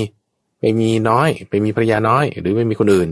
[0.60, 3.10] ไปมีน้อย ไปมีภรรยาน้อย หรือไม่มีคนอื่น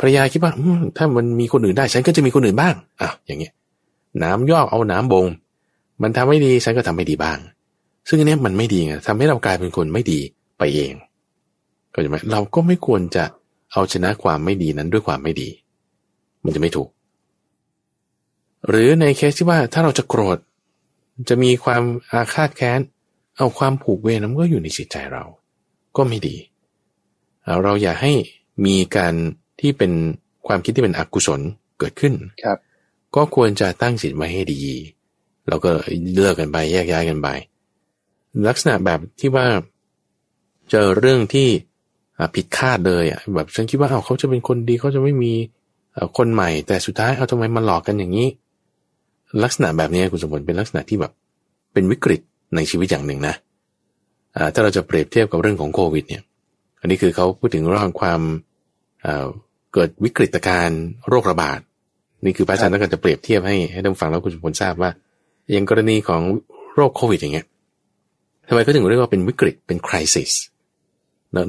[0.00, 0.52] ภรรยาคิดว่า
[0.96, 3.52] ถ้ามันมีคนอื่นได้ฉันก็จะมีคนอื่นบ้างอะอย่างเงี้ย
[4.22, 5.26] น้ำยอกเอาน้ำบง
[6.02, 7.38] มันทำไม่ดีฉันก็ทำไม่ดีบ้าง
[8.10, 10.20] ซึ่งอันนี้มันไม่ดีไงทำให้เรากลายเป็นคนไม่ดี
[10.58, 10.92] ไปเอง
[11.92, 13.24] ก็ใช่ไหมเราก็ไม่ควรจะ
[13.72, 15.48] เอาชนะความไม่ดีนั้นด้วยความไม่ดี
[16.44, 16.88] มันจะไม่ถูก
[18.68, 20.38] หรือในเคสที่ว่าถ้าเราจะโกรธ
[21.28, 22.80] จะมีความอาฆาตแค้น
[23.36, 25.24] เอาความผูกเวรนั้นก็อยู่ในจิตใจเรา
[25.96, 26.36] ก็ไม่ดี
[27.62, 28.12] เราอย่าให้
[28.66, 29.14] มีการ
[29.60, 29.92] ที่เป็น
[30.46, 31.40] ความคิดที่เป็นอกุศล
[31.78, 32.58] เกิดขึ้นครับ
[33.16, 34.62] ก็ควรจะตั้งจิตไว้ให้ดี
[35.48, 35.70] แล้วก็
[36.14, 37.28] เลือกกันไปแยกย้ายกันไป
[38.48, 39.46] ลักษณะแบบที่ว่า
[40.70, 41.48] เจอเรื่องที่
[42.34, 45.32] ผิดคาดเลยอะแบบฉันคิดว่าเอาเขาจะเป็นคนดีเขาจะไม่มี
[46.16, 48.28] คนใหม่ แต่สุดท้ายเอาทำไมมาหลอกกันอย่างนี้
[49.42, 51.12] ลักษณะแบบนี้คุณสมบัติเป็นลักษณะที่แบบ
[51.72, 52.20] เป็นวิกฤต
[52.54, 53.34] ในชีวิตอย่างหนึ่งนะ
[54.54, 56.22] ถ้าเราจะเปรียบเทียบกับเรื่องของโควิดเนี่ย
[56.80, 58.20] อันนี้คือเขาพูดถึงเรื่องความ
[59.72, 60.70] เกิดวิกฤตการ
[61.08, 61.60] โรคระบาด
[62.24, 64.90] นี่คือพระอาจารย์ต้องการจะเปรียบเทียบให้ให้ท่านฟังแล้วคุณสมพลทราบว่า
[65.50, 66.22] อย่างกรณีของ
[66.74, 67.46] โรคโควิดอย่างเงี้ย
[68.50, 70.30] ทำไมเขาถึงเรียกว่าเป็นวิกฤตเป็นคริสิส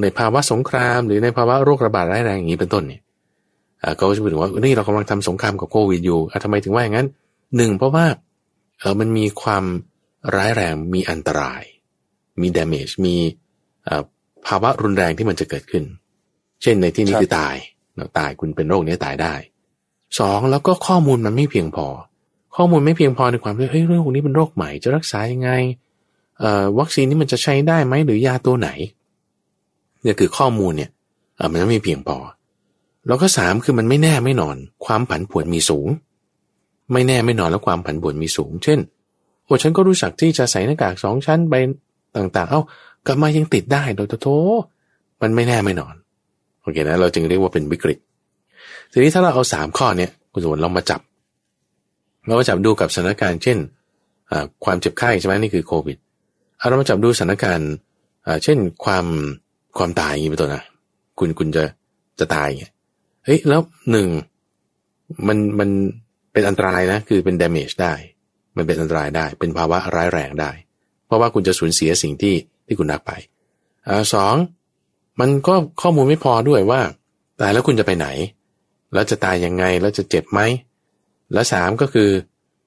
[0.04, 3.02] ในภาวะสงครามหรือในภาวะโรคระบาดร้ายแรงอย่างนี้เป็นต้นเนี่ย
[3.98, 7.08] เขาจะพูดถึงว่านี่เรากำลังทำสงครามกับโควิดอยู่ทำไมถึงว่าอย่างนั้น
[7.58, 8.06] หนึ่งเพราะว่า
[8.80, 9.64] เออมันมีความ
[10.36, 11.62] ร้ายแรงมีอันตราย
[12.42, 13.16] มี damage มี
[14.48, 15.84] ภาวะรุนแรงที่มันจะเกิดขึ้น
[16.62, 17.56] เช่นในที่นี้คือตาย
[18.18, 19.34] ตายคุณเป็นโรคนี้ตายได้
[20.20, 21.88] สองแล้วก็ข้อมูลมันไม่เพียงพอ
[22.56, 25.91] ข้อมูลไม่เพียงพอในความที่เฮ้ยเรื่องนี้เป็นโรคใหม่จะรักษายังไงเอ่อ
[26.80, 28.70] วัคซีนนี้มันจะใช้ได้ไหมหรือยาตัวไหน
[30.02, 30.90] เนี่ยคือข้อมูลเนี่ย
[31.52, 32.18] มันไม่เพียงพอ
[33.08, 35.88] แล้วก็สามคือมันไม่แน่ไม่นอน ความผันผวนมีสูง
[36.94, 38.80] ไม่แน่ไม่นอนแล้วความผันผวนมีสูง เช่น
[39.46, 41.54] โอ้ฉันก็รู้สักที่จะใส่หน้ากากสองชั้นไป
[42.18, 42.62] ต่าง ๆ เอ้า
[43.06, 44.28] กลับมายังติดได้โดยโท
[45.22, 45.96] มันไม่แน่ไม่นอน
[46.62, 47.98] โอเคนะเราจึงเรียกว่าเป็นวิกฤต
[48.92, 51.02] ทีนี้ถ้าเราเอาสามข้อเนี่ยคุณสมบัติลองมาจับ
[52.26, 53.58] เรามาจับดูกับสถานการณ์เช่น
[54.64, 55.98] ความเจ็บไข้ใช่ไหมนี่คือโควิด
[56.70, 57.72] เรามาจับดูสถานการณ์
[58.44, 59.06] เช่นความ
[59.78, 60.64] ความตายอย่างนี้เป็นต้นนะ
[61.20, 61.64] คุณคุณจะ
[62.20, 62.74] จะตายเงี้ย
[63.26, 64.08] เฮ้ยแล้วหนึ่ง
[65.28, 65.70] มันมัน
[66.34, 67.94] เป็นอันตรายนะ คือเป็น damage ได้
[68.58, 70.52] มันเป็นอันตรายได้ เป็นภาวะร้ายแรงได้
[71.06, 72.36] เพราะว่าคุณจะสูญเสียสิ่งที่
[72.68, 73.12] ที่คุณรักไป
[73.88, 74.36] อ่าสอง
[75.20, 76.82] มันก็ข้อมูลไม่พอด้วยว่า
[77.42, 78.08] ตายแล้วคุณจะไปไหน
[78.94, 80.40] แล้วจะตายยังไงแล้วจะเจ็บไหม
[81.34, 82.10] และสามก็คือ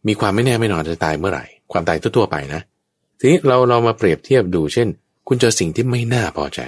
[0.08, 2.60] มีความไม่แน่ไม่นอนจะตายเมื่อไหร่ ความตายทั่วๆไปนะ
[3.18, 4.88] ทีนี้เราเรามาเปรียบเทียบดู เช่น
[5.28, 6.60] คุณเจอสิ่งที่ไม่น่าพอใจ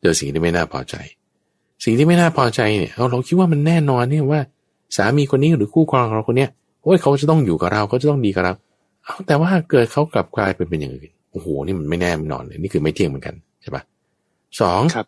[0.00, 0.94] เจอสิ่งที่ไม่น่าพอใจ
[1.84, 4.40] สิ่งที่ไม่น่าพอใจเนี่ยเราเราคิดว่ามันแน่นอนเนี่ยว่า
[4.96, 6.50] สามีคนนี้หรือคู่ครองเราคนเนี้ย
[6.82, 8.52] โอ้ยเขาจะต้องอยู่กับเราเขาจะต้องดีกับเรา
[9.04, 13.82] เอาแต่ว่าเกิดเขากลับกลายเป็นเป็นอย่างอื่นโอ้โหนี่มันไม่แน่ไม่นอนเลยนี่คือไม่เที่ยงเหมือนกันใช่ปะ
[14.60, 15.06] สองครับ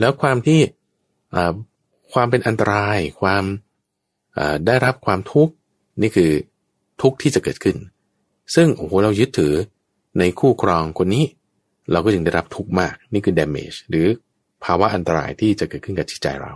[0.00, 0.60] แล้วความที่
[2.12, 3.44] ความเป็นอันตรายความ
[4.66, 5.54] ได้รับความทุกข์
[6.02, 6.30] นี่คือ
[7.02, 7.76] ทุกข์ที่จะเกิดขึ้น
[8.54, 9.54] ซึ่งโอ้โหเรายึดถือ
[10.18, 11.24] ในคู่ครองคนนี้
[11.92, 14.06] เราก็จึงได้รับทุกข์มากนี่คือ damage หรือ
[14.64, 16.54] ภาวะอันตรายที่จะเกิดขึ้นกับจิตใจเรา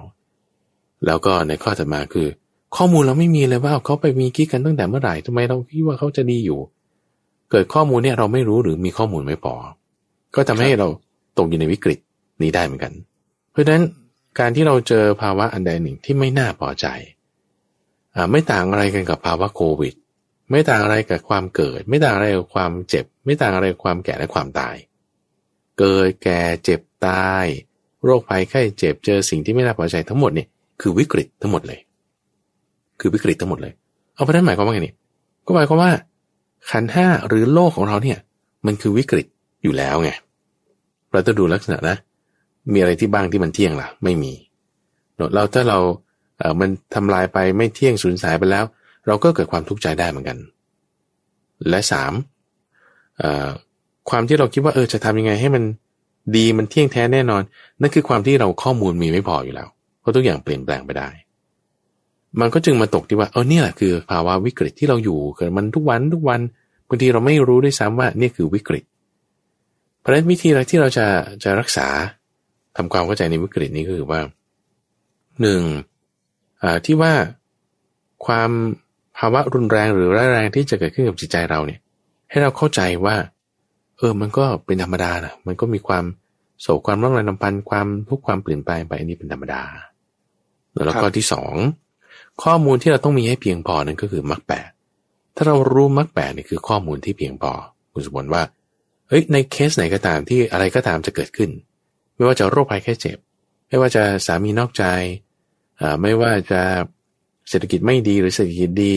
[1.06, 2.28] แล้วก็ในข้อถัดมาคือ
[2.76, 6.60] ข้อมูลเราไม่มีเลยว่าเขาไปมีกิ๊กกันตั้งแต่เมื่อไหร่ทำไมเราคิดว่าเขาจะดีอยู่
[7.50, 9.54] เกิดข้อมูลเนี่ยเราไม่รู้หรือมีข้อมูลไม่พอ
[10.34, 10.88] ก็ทำให้เรา
[11.38, 11.98] ตกอยู่ในวิกฤต
[12.42, 12.92] นี้ได้เหมือนกัน
[13.50, 13.84] เพราะฉะนั้น
[14.38, 16.86] การที่เราเจอภาวะอันใดหนึ่งที่ไม่น่าพอใจ
[18.14, 19.94] อ่าไม่ต่างอะไรกันกับภาวะโควิด
[20.50, 24.76] ไม่ต่างอะไรกับความเกิด ไม่ต่างอะไรกับความเจ็บ ไม่ต่างอะไรกับความแก่และความตาย
[25.78, 27.44] เกิดแก่เจ็บตาย
[28.04, 30.48] โรคภัยไข้เจ็บเจอสิ่งที่ไม่น่าพอใจทั้งหมดเนี่ย
[30.80, 31.80] คือวิกฤตทั้งหมดเลย
[33.00, 33.72] คือวิกฤตทั้งหมดเลย
[34.14, 34.94] เอาไปนั้นหมายความว่าไงนี่
[35.46, 35.90] ก็หมายความว่า
[36.70, 38.18] ขันห้าหรือโลกของเราเนี่ย
[38.66, 39.26] มันคือวิกฤต
[39.62, 40.10] อยู่แล้วไง
[41.12, 41.96] เราจะดูลักษณะนะ
[42.72, 44.32] มีอะไรที่บ้างที่มันเที่ยงล่ะ ไม่มี
[45.34, 45.78] เราถ้าเรา
[46.38, 48.64] เออมันทำลายไปไม่เที่ยงสูญสายไปแล้ว
[49.08, 50.38] เราก็เกิดความทุกข์ใจได้เหมือนกัน
[51.68, 52.12] และสาม
[54.10, 55.64] ความที่เราคิดว่าเออจะทำยังไงให้มัน
[56.36, 57.42] ดีมันเที่ยงแท้แน่นอน
[57.80, 59.68] นั่นคือความที่เราข้อมูลมีไม่พออยู่แล้ว
[60.00, 61.08] เพราะทุกอย่างเปลี่ยนแปลงไปได้
[62.40, 66.40] มันก็จึงมาตกที่ว่าเออเนี่ยแหละคือภาวะวิกฤตที่เราอยู่เกิดมันทุกวันทุกวัน
[66.88, 68.84] บางทีเราไม่รู้ด้วยซ้ำว่านี่คือวิกฤต
[69.98, 71.06] เพราะฉะนั้นวิธีที่เราจะ
[71.44, 71.86] จะรักษา
[72.76, 74.20] ทำความเข้าใจในวิกฤตนี้ก็คือว่า
[75.40, 75.60] หนึ่ง
[76.86, 77.12] ที่ว่า
[78.26, 78.50] ความ
[79.18, 81.80] ภาวะรุนแรงหรือร้ายแรงที่จะเกิดขึ้นกับจิตใจเราเนี่ย
[82.30, 83.16] ให้เราเข้าใจว่า
[83.98, 86.04] เออมันก็เป็นธรรมดานะมันก็มีความ
[86.60, 89.62] โศกความร้องไห้ลำพันธ์ความทุกข์ความเปลี่ยนแปลงไปอันนี้เป็นธรรมดา
[90.86, 91.54] แล้วก็ที่สอง
[92.42, 94.70] ข้อมูลที่เราต้องมีให้เพียงพอนั่นก็คือมรรคแปด
[95.36, 97.52] ถ้าเรารู้มรรคแปดนี่คือข้อมูลที่เพียงพอ
[97.92, 98.42] คุณสมบัติว่า
[99.08, 101.50] เฮ้ยในเคสไหนก็ตามที่อะไรก็ตามจะเกิดขึ้น
[102.14, 103.18] ไม่ว่าจะโรคภัยแค่เจ็บ
[103.68, 104.84] ไม่ว่าจะสามีนอกใจ
[106.02, 106.62] ไม่ว่าจะ
[107.48, 108.96] เศรษฐกิจไม่ดีหรือเศรษฐกิจดี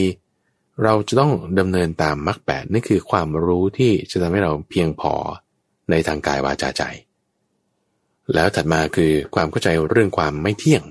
[0.84, 5.14] เราจะต้องดำเนินตามมรรคแปดนี่คือความรู้ที่จะทำให้เราเพียงพอ
[5.90, 6.84] ในทางกายวาจาใจ
[8.34, 10.84] แล้วถัดมาคือความเข้าใจเรื่องความไม่เที่ยง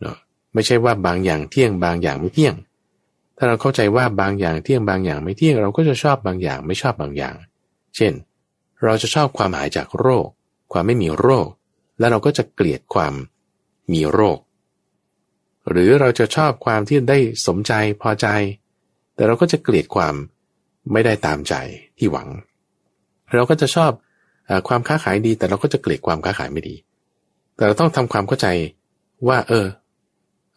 [0.00, 0.16] เนาะ
[0.54, 2.54] ไม่ใช่ว่าบางอย่างเที่ยงบางอย่างไม่เที่ยง
[3.36, 7.34] ถ้าเราเข้าใจว่าบางอย่างเที่ยงบางอย่างไม่เที่ยง เราก็จะชอบบางอย่างไม่ชอบบางอย่าง
[7.96, 8.12] เช่น
[8.84, 10.26] เราจะชอบความหายจากโรค
[10.72, 11.48] ความไม่มีโรค
[11.98, 13.14] แล้วเราก็จะเกลียดความ
[13.92, 14.38] มีโรค
[15.70, 18.26] หรือเราจะชอบความที่ได้สมใจพอใจ
[19.14, 20.14] แต่เราก็จะเกลียดความ
[20.92, 21.54] ไม่ได้ตามใจ
[21.98, 22.28] ที่หวัง
[23.34, 23.92] เราก็จะชอบ
[24.48, 26.74] อความค้าขายดี แต่เราก็จะเกลียดความค้าขายไม่ดี
[27.56, 28.46] แต่เราต้องทำความเข้าใจ
[29.28, 29.66] ว่า เออ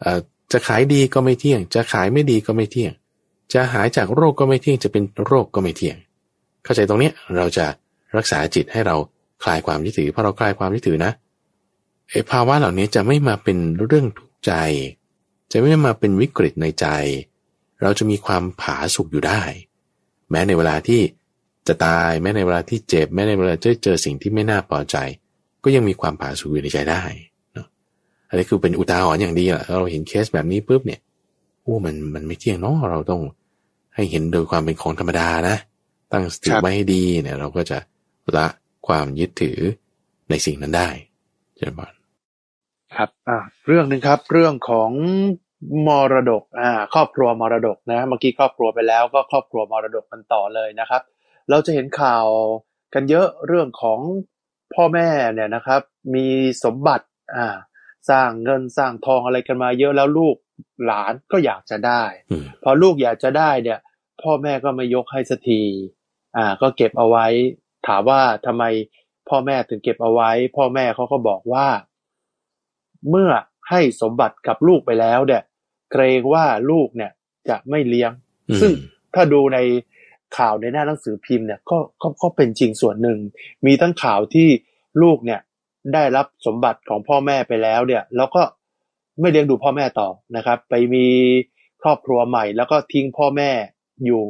[0.00, 0.06] เอ
[0.52, 2.92] จะขายดีก็ไม่เที่ยง จะขายไม่ดีก็ไม่เที่ยง
[3.52, 5.96] จะหายจากโรคก็ไม่เที่ยง จะเป็นโรคก็ไม่เที่ยง
[6.64, 7.66] เข้าใจตรงนี้เราจะ
[8.16, 8.96] รักษาจิตให้เรา
[9.44, 11.12] คลายความยึดถือพอเราคลายความยึดถือนะ
[12.10, 14.52] ไอ้ภาวะเหล่านี้จะไม่มาเป็นเรื่องทุกข์ใจ
[15.52, 16.86] จะไม่มาเป็นวิกฤตในใจ
[17.82, 19.42] เราจะมีความผาสุกอยู่ได้
[20.30, 21.00] แม้ในเวลาที่
[21.68, 24.96] จะตายแม้ในเวลาที่เจ็บแม้ในเวลาจะเจอสิ่งที่ไม่น่าพอใจ
[25.64, 27.02] ก็ยังมีความผาสุกอยู่ในใจได้
[27.52, 27.66] เนะ
[28.28, 31.00] อันนี้คือเป็นอุทาหรณ์อย่างดีอะเราเห็นเคสแบบนี้ปุ๊บเนี่ย
[31.62, 33.20] โอ้มันมันไม่เที่ยงเนาะเราต้อง
[33.94, 35.56] ให้เห็นโดยความเป็นของธรรมดานะ
[36.12, 37.78] ตั้งสติไว้ให้ดีเนี่ย เราก็จะ
[38.36, 38.46] ละ
[38.86, 39.58] ความยึดถือ
[40.30, 40.88] ในสิ่งนั้นได้
[41.56, 41.92] เจริญพร
[42.96, 44.90] ครับอ่าเรื่องหนึ่งครับเรื่องของ
[45.86, 51.02] มรดกอ่าครอบครัวมรดกนะเมื่อกี้ครอบครัวไปแล้วก็ครอบครัวมรดกกันต่อเลยนะครับ
[51.50, 52.26] เราจะเห็นข่าว
[52.94, 54.00] กันเยอะเรื่องของ
[54.74, 55.80] พ่อแม่เนี่ยนะครับ
[56.14, 56.26] มี
[56.64, 57.56] สมบัติอ่า
[58.10, 60.36] สร้างเงินสร้างทองอะไรกันมาเยอะแล้วลูก
[60.86, 62.02] หลานก็อยากจะได้
[62.62, 63.78] พอลูกอยากจะได้เนี่ย
[64.22, 65.62] พ่อแม่ก็ไม่ยกให้สักที
[66.36, 67.26] อ่า ก็เก็บเอาไว้
[67.86, 68.64] ถามว่าทำไม
[69.28, 71.66] พ่อแม่ถึงเก็บเอาไว้ พ่อแม่เขาก็บอกว่า
[73.10, 73.30] เมื่อ
[73.70, 75.42] ให้สมบัติกับลูกไปแล้วเนี่ย
[75.92, 77.10] เกรงว่าลูกเนี่ย
[77.48, 78.12] จะไม่เลี้ยง
[78.60, 78.72] ซึ่ง
[79.14, 79.58] ถ้าดูใน
[80.38, 83.18] ข่าวในหน้าหนังสือพิมพ์เนี่ยก็ก็ก็เป็นจริงส่วนหนึ่ง
[83.66, 84.48] มีทั้งข่าวที่
[85.02, 85.40] ลูกเนี่ย
[85.94, 88.42] ได้รับสมบัติของพ่อแม่ไปแล้วเนี่ย แล้วก็
[89.20, 91.06] ไม่เลี้ยงดูพ่อแม่ต่อนะครับ ไปมี
[91.82, 93.50] ครอบครัวใหม่ แล้วก็ทิ้งพ่อแม่
[94.06, 94.22] อยู่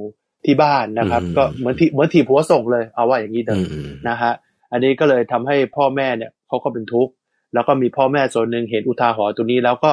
[0.44, 3.62] ที่บ้านนะครับ ก็เหมือนที่เหมือนทีผัวส่งเลย เอาว่าอย่างนี้เดิม
[4.08, 4.32] นะฮะ
[4.72, 7.12] อันนี้ก็เลยทำให้พ่อแม่เนี่ยเขาก็เป็นทุกข์
[7.54, 9.92] แล้วก็มีพ่อแม่ส่วนหนึ่งเห็นอุทาหรณ์ตัวนี้แล้วก็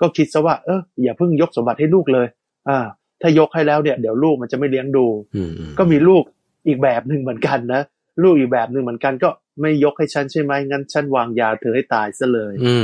[0.00, 2.26] ก็คิดซะว่าเอออย่าเพิ่งยกสมบัติให้ลูกเลย
[2.68, 2.78] อ่า
[3.20, 5.06] ถ้ายกให้แล้วเนี่ยเดี๋ยวลูกมันจะไม่เลี้ยงดู
[5.78, 6.22] ก็มีลูก
[6.66, 7.82] อีกแบบหนึ่งเหมือนกันนะ
[8.22, 9.28] ลูกอีกแบบหนึ่งเหมือนกันก็
[9.60, 12.74] ไม่ยกให้ฉันใช่ไหมงั้นฉันวางยาเธอให้ตายซะเลยอื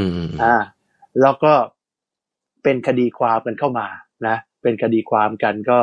[0.43, 0.57] อ่า
[1.21, 1.53] แล้วก็
[2.63, 3.87] เป็นคดีความกันเข้ามา
[4.27, 5.79] นะเป็นคดีความกันก็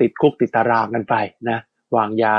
[0.00, 1.14] ติดคุกติดตารางกันไป
[1.48, 1.58] นะ
[1.96, 2.36] วางยา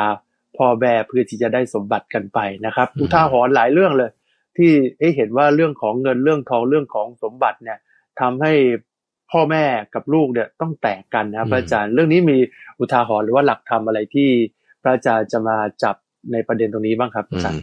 [0.57, 4.09] พ่อแม่เพื่อที่จะได้สมบัติกันไปนะครับอุทาหรณ์หลายเรื่องเลย
[4.57, 4.71] ที่
[5.15, 7.77] เห็นว่าเรื่องของเงินเรื่องทองเรื่องของสมบัติเนี่ย
[8.21, 8.53] ทำให้
[9.31, 9.63] พ่อแม่
[9.95, 12.37] กับลูกเนี่ยต้องแตกกันนะพระอาจารย์เรื่องนี้มี
[12.79, 14.29] อุทาหรณ์หรือว่าหลักธรรมอะไรที่
[14.81, 15.95] พระอาจารย์จะมาจับ
[16.31, 17.61] ในประเด็นตรงนี้บ้างครับอาจารย์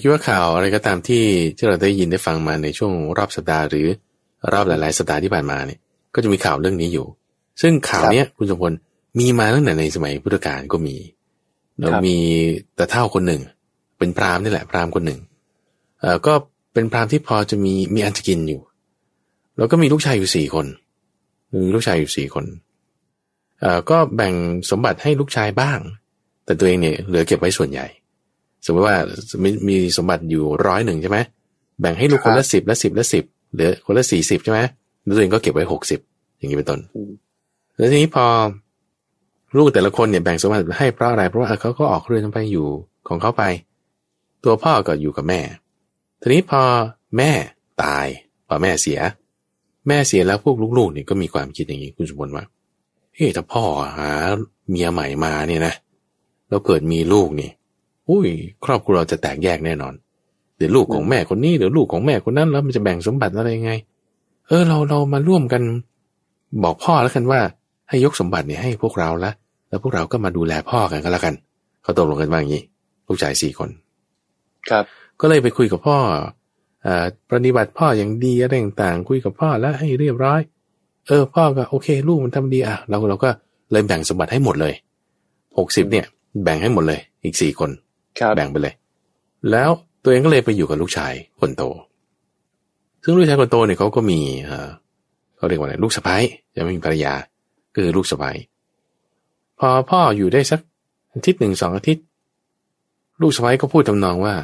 [0.00, 1.24] คิดว่าข่าวอะไรก็ตามที่
[1.56, 3.86] ที่เราได้ยินได้ฟังมาในช่วงรอบสัปดาห์หรือ
[4.52, 5.80] รอบหลาย ๆ สัปดาห์ที่ผ่านมาเนี่ย
[6.14, 7.06] ก็จะมีข่าวเรื่องนี้อยู่
[7.62, 8.72] ซึ่งข่าวเนี้ยคุณสมพล
[9.18, 10.96] มีมาตั้งแต่ในสมัยพุทธกาลก็มี
[11.80, 12.16] เรามี
[12.78, 13.42] ตาเท่าคนหนึ่ง
[13.98, 15.35] เป็นพราหมณ์นี่แหละพราหมณ์คนหนึ่งเอ่อ
[16.26, 16.34] ก็
[16.72, 18.60] เป็นพราหมณ์ที่พอจะมีมีอันจะกินอยู่
[19.56, 20.66] แล้วก็มีลูกชายอยู่สี่คน
[21.64, 22.44] มีลูกชายอยู่สี่คน
[23.60, 24.34] เอ่อก็แบ่ง
[24.70, 25.78] สมบัติให้ลูกชายบ้าง
[26.44, 27.86] แต่ตัวเองเนี่ยเหลือเก็บไว้ส่วนใหญ่
[28.64, 28.96] สมมติว่า
[29.42, 31.18] มีมีสมบัติอยู่ร้อยหนึ่งใช่ไหม
[31.80, 34.60] แบ่งให้ลูกคนละสิบละสิบละสิบเหลือคนละสี่สิบใช่ไหม
[35.04, 36.00] แล้วตัวเองก็เก็บไว้หกสิบ
[36.38, 36.80] อย่างนี้เป็นต้น
[37.76, 38.26] แล้วทีนี้พอ
[39.56, 42.66] ลูกแต่ละคนเนี่ยแบ่งสมบัติให้เพราะอะไรเพราะว่าเขาก็ออกเรือนไปอยู่
[43.08, 43.42] ของเขาไป
[44.44, 45.40] ตัวพ่อก็อยู่กับแม่
[46.20, 46.62] ทีนี้พอ
[47.16, 47.30] แม่
[47.82, 48.06] ตาย
[48.48, 49.00] พอแม่เสีย
[49.88, 52.44] แม่เสียแล้วพวกลูกๆเนี่ยก็มีความคิดอย่างนี้คุณสมบัติว่า
[53.14, 53.64] เฮ้ยถ้าพ่อ
[53.98, 54.10] หา
[54.68, 55.74] เมียใหม่มาเนี่ยนะ
[56.48, 57.50] แล้วเกิดมีลูกนี่
[58.08, 58.28] อุ้ย
[58.64, 59.94] ครอบครัวเราจะแตกแยกแน่นอน
[60.56, 63.72] เดี๋ยวลูกของแม่คนนี้เดี๋ยวลูกของแม่คนนั้นแล้วมันจะแบ่งสมบัติอะไรยังไง
[64.46, 65.62] เออเราเรามาร่วมกัน
[66.64, 67.40] บอกพ่อแล้วกันว่า
[67.88, 69.32] ให้ยกสมบัติเนี่ยให้พวกเราละ
[69.68, 71.34] แล้วพวกเราก็มาดูแลพ่อกันก็แล้วกัน
[71.82, 72.62] เขาตกลงกันว่าอย่างนี้
[73.06, 73.70] ลูกชายสี่คน
[74.70, 74.84] ครับ
[75.20, 75.98] ก็เลยไปคุยกับพ่อ
[76.86, 76.88] อ
[77.30, 80.40] ปฏิบัติพ่ออย่างดีอะไรต่างๆคุยกับพ่อแล้วให้เรียบร้อย
[81.06, 83.30] เออ พ่อก็โอเค ลูกมันทำดีอะเราเราก็
[83.72, 84.74] เลยแบ่งสมบัติให้หมดเลย
[85.58, 86.06] หกสิบเนี่ย
[86.44, 87.70] แบ่งให้หมดเลย อีกสี่คน
[88.36, 88.74] แบ่งไปเลย
[89.50, 89.70] แล้ว
[90.02, 91.62] ตัวเองก็เลยไปอยู่กับลูกชายคนโต
[93.02, 94.68] ซึ่งลูกชายคนโตเนี่ยเขาก็มีเออ
[95.36, 96.16] เขาเรียกว่าอะไรลูกสะใภ้
[96.54, 97.14] จะไม่มีภรรยา
[97.74, 98.30] ก็คือลูกสะใภ้
[99.58, 100.60] พอพ่ออยู่ได้สัก
[101.12, 102.04] อาทิตย์หนึ่งสองอาทิตย์
[103.20, 104.34] ลูกสะใภ้ก็พูดทำนองว่า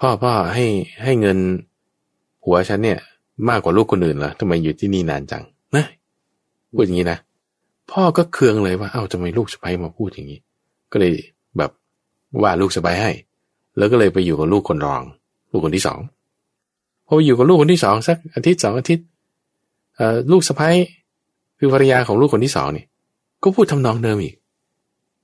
[0.00, 0.66] พ่อพ่อให้
[1.02, 1.38] ให้เงิน
[2.44, 2.98] หัวฉันเนี่ย
[3.48, 5.42] มากกว่าลูกคนอื่นเหรอทำไมอยู่ที่นี่นานจัง
[5.76, 5.84] นะ
[6.74, 7.18] พูดอย่างนี้นะ
[7.90, 10.40] พ่อก็เคืองเลยว่าเอ้าทำไมลูกสะใภ้มาพูดอย่างนี้
[10.92, 11.12] ก็เลย
[11.56, 11.70] แบบ
[12.42, 13.12] ว่าลูกสะใภ้ให้
[13.76, 15.02] แล้วก็เลยไปอยู่กับลูกคนรอง
[15.50, 15.98] ลูกคนที่สอง
[17.06, 19.06] พออยู่กับลูกคนที่สองสักอาทิตย์สองอาทิตย์
[20.32, 20.68] ลูกสะใภ้
[21.58, 22.84] คือภรรยาของลูกคนที่สองนี่
[23.42, 24.34] ก็พูดทำนองเดิมอีก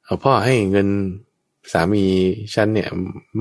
[0.04, 0.88] เอาพ่อให้เงิน
[1.72, 2.04] สามี
[2.54, 2.88] ฉันเนี่ย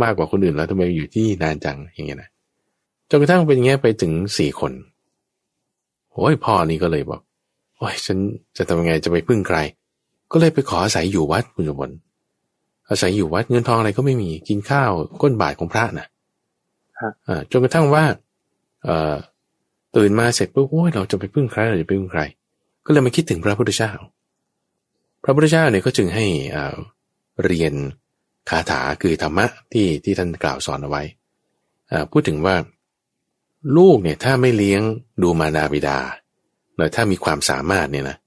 [0.02, 2.30] มากกว่าคนอื่นแล้วทำไมอยู่ที่นานจังอย่างเงี้ยนะ
[3.10, 4.72] จนกระทั่งเป็นอย่างเงี้ยไปถึงสี่คน
[6.14, 7.22] โอ้ยพ่อนี่ก็เลยบอก
[7.78, 8.18] โอ้ยฉัน
[8.58, 9.58] จะทำยังไงจะไปพึ่งใคร
[10.32, 11.96] ก็เลยไปขออาศัยอยู่วัดคุณสมบัติ
[12.90, 16.08] อาศัยอยู่วัดเงินทองอะไรก็ไม่มีกินข้าวก้นบาทของพระนะ
[17.28, 18.04] อ่าจนกระทั่งว่า
[18.84, 19.16] เอ่อ
[19.96, 22.22] ตื่นมาเสร็จปุ๊บโอ้ยเราจะไปพึ่งใครเราจะไปพึ่งใคร
[22.86, 23.92] ก็เลยมาคิดถึงพระพุทธเจ้า
[25.24, 26.26] พระพุทธเจ้าเนี่ยก็จึงให้
[27.46, 27.74] เรียน
[28.50, 31.04] คาถาคือธรรมะที่ที่ท่านกล่าวสอนเอาไว้
[32.12, 32.56] พูดถึงว่า
[33.78, 34.82] ลูกเนี่ยถ้าไม่เลี้ยง
[35.24, 36.00] ดูมานาบิดา
[36.78, 38.18] แล้วถ้ามีความสามารถเนี่ยนะ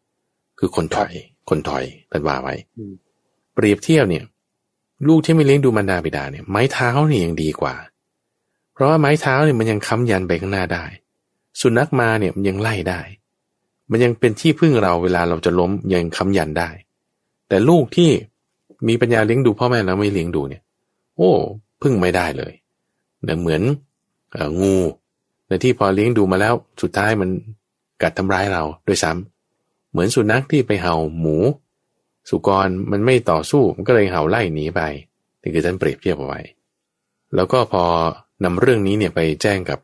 [0.59, 1.13] คือคนถอย
[1.49, 2.55] คนถอยท่านว่าไว้
[3.55, 4.25] เปรียบเทียบเนี่ย
[5.09, 7.75] ลูกที่ไม่เลี้ยงดูมารดาบิดาเนี่ยไม้เท้าเนี่ยยังดีกว่า
[8.73, 10.85] เพราะว่าไม้เท้าเนี่ยมันยังค้ำยันไปข้างหน้าได้
[11.61, 13.01] สุนัขมาเนี่ยมันยังไล่ได้
[13.91, 16.71] มันยังเป็นที่พึ่งเราเวลาเราจะล้มยังค้ำยันได้
[17.49, 18.11] แต่ลูกที่
[18.89, 20.63] มีปัญญาเลี้ยงดูพ่อแม่แล้วไม่เลี้ยงดูเนี่ย
[21.17, 21.31] โอ้
[21.83, 22.53] พึ่งไม่ได้เลย
[23.41, 23.63] เหมือน
[24.61, 24.77] งู
[25.49, 27.31] ในที่พอเลี้ยงดูมาแล้วสุดท้ายมัน
[28.03, 31.37] กัดทำร้ายเราด้วยซ้ำเหมือนสุนัขที่ไปเห่าหมู
[32.31, 34.81] สุกรมันไม่ต่อสู้มันก็เลยเห่าไล่หนีไป
[35.43, 36.41] นี่คือท่านเปรียบเทียบเอาไว้
[37.35, 37.83] แล้วก็พอ
[38.45, 39.79] นำเรื่องนี้เนี่ยไปแจ้งกับ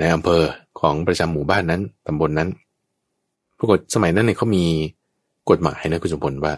[0.00, 0.42] ในอำเภอ
[0.80, 2.48] ของประจำหมู่บ้านนั้นตำบลนนั้น
[3.58, 4.64] ปรากฏสมัยนั้นเนี่ยเขามี
[5.50, 6.52] กฎหมายนะคุณสมพลว่า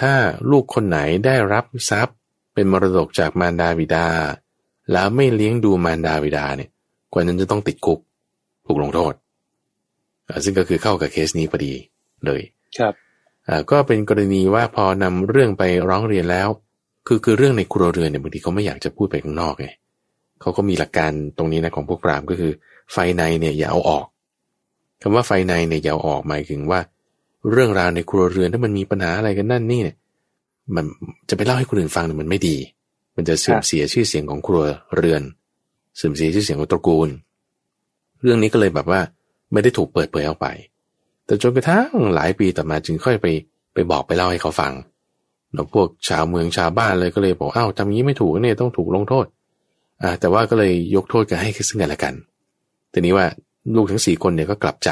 [0.00, 0.12] ถ้า
[0.50, 2.16] ลูกคนไหนได้รับทรัพย์
[2.54, 4.06] เป็นมรดกจากมารดาบิดา
[4.92, 6.70] แล้วไม่เลี้ยงดูมารดาบิดาเนี่ย
[7.12, 7.98] กว่านั้นจะต้องติดคุก
[8.66, 9.12] ถูกลงโทษ
[10.44, 11.72] ซึ่งก็คือเข้ากับเคสนี้พอดี
[12.24, 12.40] เลย
[12.78, 12.94] ครับ
[13.70, 16.48] ก็เป็นกรณีว่าพอนำเรื่องไปร้องเรียนแล้ว
[17.06, 19.68] คือคือเรื่องในครัวเรือนเนี่ยบางทีเขาไม่อยากจะพูดไปข้างนอกไง
[20.40, 22.52] เขาก็มีหลักการตรงนี้นะของพวกปรามก็คือ
[22.92, 24.06] ไฟในเนี่ยอย่าเอาออก
[25.02, 26.80] คำว่าไฟในเนี่ยอย่าเอาออกหมายถึงว่า
[27.50, 29.96] เรื่องราวในครัวเรือนถ้ามันมีปัญหาอะไรกันนั่นนี่เนี่ย
[30.74, 30.84] มัน
[31.28, 32.56] จะไปเล่าให้คนอื่นฟังเนี่ยมันไม่ดี
[33.16, 34.64] มันจะเสื่อมเสียชื่อเสียงของครัว
[34.96, 35.22] เรือน
[35.96, 37.08] เสื่อมเสียชื่อเสียงของตระกูล
[38.22, 39.00] เรื่องนี้ก็เลยแบบว่า
[39.52, 40.46] ไม่ได้ถูกเปิดเผยออกไป
[41.26, 43.26] แต่จนกระทั่งหลายปีต่อมาจึงค่อยไป
[43.74, 44.72] ไปบอกไปเล่าให้เขาฟัง
[45.52, 49.26] แล้วพวกชาวเมืองชาวบ้านเลยก็เลยบอกอ้าวทำงี้ไม่ถูกเนี่ยต้องถูกลงโทษ
[50.02, 52.14] อ่าแต่ว่าก็เลยยกโทษกันให้ซึ่งกันและกัน
[52.92, 53.26] ทีนี้ว่า
[53.76, 54.90] ลูกทั้งสี่คนเนี่ยก็กลับใจ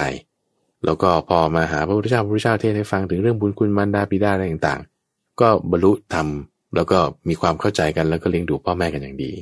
[0.84, 6.28] แล้วก็พอมาหาพระพุทธเจ้าพระพุทธเจ้าเทศให้ฟังถึงเรื่องบุญคุณมารดาบิดาอะไรต่างๆ ก็บรรลุธรรม
[6.76, 9.32] แล้วก็มีความเข้าใจกันแล้วก็เลี้ยงดูพ่อแม่กันอย่างดี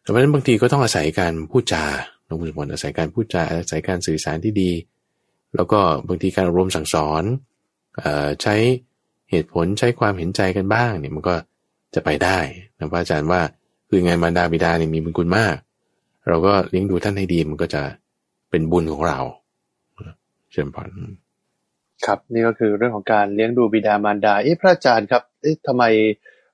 [0.00, 1.84] เพราะฉะนั้นบางทีก็ต้องอาศัยการพูดจา
[2.26, 4.70] หลวงปู่สมบัอาศัยการพูดจาอาศัยการสื่อสารที่ดี
[5.54, 7.22] แล้วก็บางทีการอบรมสั่งสอน
[8.42, 8.54] ใช้
[9.30, 11.34] เหตุผลใช้ความเห็นใจกันบ้างเนี่ยมันก็
[11.94, 12.38] จะไปได้
[12.78, 13.40] นะพระอาจารย์ว่า
[13.88, 15.56] คือไงมารดาบิดาเนี่ยมีบุญคุณมาก
[16.28, 17.82] เราก็เลี้ยงดูท่านให้ดีมันก็จะ
[18.50, 19.18] เป็นบุญของเรา
[20.56, 20.88] ชิญพร
[22.06, 25.84] ครับนี่ก็คือเรื่องของการเลี้ยงดูบิดามารดาเอ๊ะพระอาจารย์ครับเอ๊ะทำไม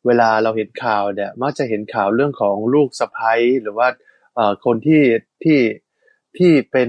[0.06, 3.88] เวลาเราเห็นข่าวเนี่ยมักจะเห็นข่าวเรื่องของลูกสะพ้ยหรือว่า
[4.34, 5.02] เอ่อคนที่
[5.44, 5.58] ที่
[6.38, 6.88] ที่เป็น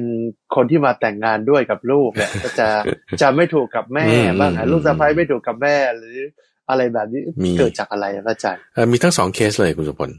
[0.55, 2.67] คนที่มาแต่งงานด้วยกับลูกเนี่ยก็จะ
[3.21, 4.05] จะไม่ถูกกับแม่
[4.39, 6.17] บ้างลูกสะพ้ยไม่ถูกกับแม่หรือ
[6.69, 7.21] อะไรแบบนี้
[7.57, 10.09] เกิดจากอะไรอาจารย์มีทั้งสองเคสเลยคุณสุพล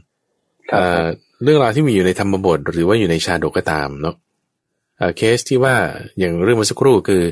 [1.43, 4.15] เรื่องราวที่มีอยู่ในธรรมบทหรือว่าอยู่ในชาดกก็ตามเนาะ
[5.17, 5.75] เคสที่ว่า
[6.19, 7.23] อย่างเรื่องเมื่อสักครู่คือ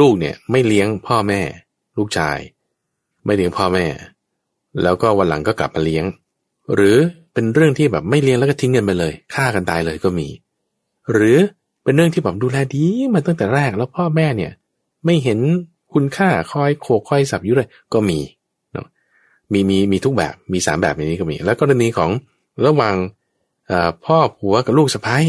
[0.00, 1.40] ลูกเนี่ยไม่เลี้ยงพ่อแม่
[1.96, 2.38] ลูกชาย
[3.24, 3.86] ไม่เลี้ยงพ่อแม่
[4.82, 6.04] แล้วก็วันหลังก็กลับมาเลี้ยง
[6.74, 6.96] หรือ
[7.32, 10.28] เป็นเรื่องที่แบบไม่เลี้ยงแล้วก็ทิ้งกันไปเลยฆ่ากันตายเลยก็มี
[11.12, 11.38] หรือ
[11.84, 14.52] เป็นเรื่องที่แบบดูแลดีมาตั้งแต่แรกแล้วพ่อแม่เนี่ย
[15.04, 15.38] ไม่เห็น
[15.92, 18.18] คุณค่าคอยโขกคอยสับอยู่เลยก็มี
[18.72, 18.86] เนาะ
[19.52, 22.10] มีมีมีทุกแบบมีสามแบบนี้ก็มี แล้วกรณีของ
[22.66, 22.96] ระหว่าง
[24.04, 25.24] พ่อผัวกับลูกสะพ้าย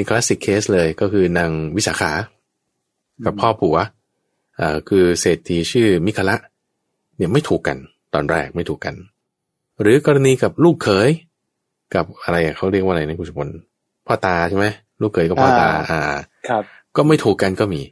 [0.00, 2.12] นี่คลาสสิกเคสเลยก็คือนางวิสาขา
[3.24, 3.76] กับพ่อผัว
[4.60, 6.36] อ่าคือเศรษฐีชื่อมิคละ
[7.16, 7.76] เนี่ยไม่ถูกกัน
[8.14, 8.94] ตอนแรกไม่ถูกกัน
[9.80, 11.10] หรือกรณีกับลูกเขย
[11.94, 13.52] กับอะไรเขาเรียกว่าอะไรนะคุณสมบัติ
[14.06, 14.66] พ่อตาใช่ไหม
[15.00, 16.00] ลูกเขยกับพ่อตาอ่า
[16.48, 16.62] ครับ
[16.96, 17.82] ก็ไม่ถูกกันก็มี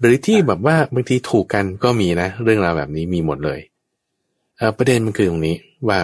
[0.00, 3.60] หรือที่แบบว่าบางทีถูกกันก็มีนะ เรื่องราวแบบนี้มีหมดเลย
[4.56, 5.56] เออประเด็นมันคือตรงนี้
[5.88, 5.98] ว่า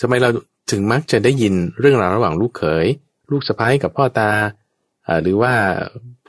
[0.00, 0.28] ทำไมเรา
[0.70, 2.86] ถึงมักจะได้ยินเรื่องราวระหว่างลูกเขย
[3.30, 4.30] ลูกสะพ้ายกับพ่อตา
[5.22, 5.52] หรือว่า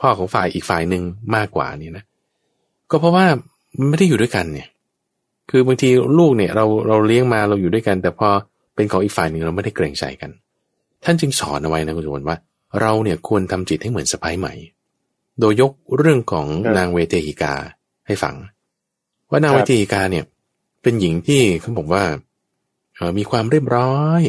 [0.00, 1.02] พ่อของฝ่ายอีกฝ่ายหนึ่ง
[1.36, 2.04] มากกว่านี่นะ
[2.90, 3.26] ก็เพราะว่า
[3.88, 4.68] ไม่ได้อยู่ด้วยกันเนี่ย
[5.50, 8.28] คือบางทีลูกเนี่ยเราเราเลี้ยงมาเราอยู่ด้วยกัน แต่พอ
[8.74, 10.30] เป็นของอีกฝ่ายหนึ่งเราไม่ได้เกรงใจกัน
[11.04, 12.38] ท่านจึงสอนเอาไว้นะคุณผู้ชมว่า
[12.80, 14.54] เราเนี่ยควรทำจิตให้เหมือนสะพ้ายใหม่
[15.40, 17.54] โดยยกเรื่องของนางเวเทหิกา
[18.06, 18.34] ให้ฟัง
[19.30, 20.24] ว่านางเวเทหิกาเนี่ย
[20.82, 22.02] เป็นหญิงที่เขาบอกว่า
[23.18, 24.22] มีความเรียบร้อย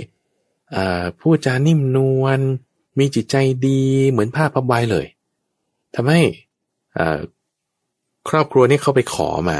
[1.20, 2.40] พูดจานิ่มนวล
[3.00, 3.36] มีจิตใจ
[3.68, 3.82] ดี
[4.12, 5.06] เหมือนผ้าพับใบเลย
[5.96, 6.22] ทำให้
[8.30, 9.60] ครอบครัวนี้เขาไปขอมา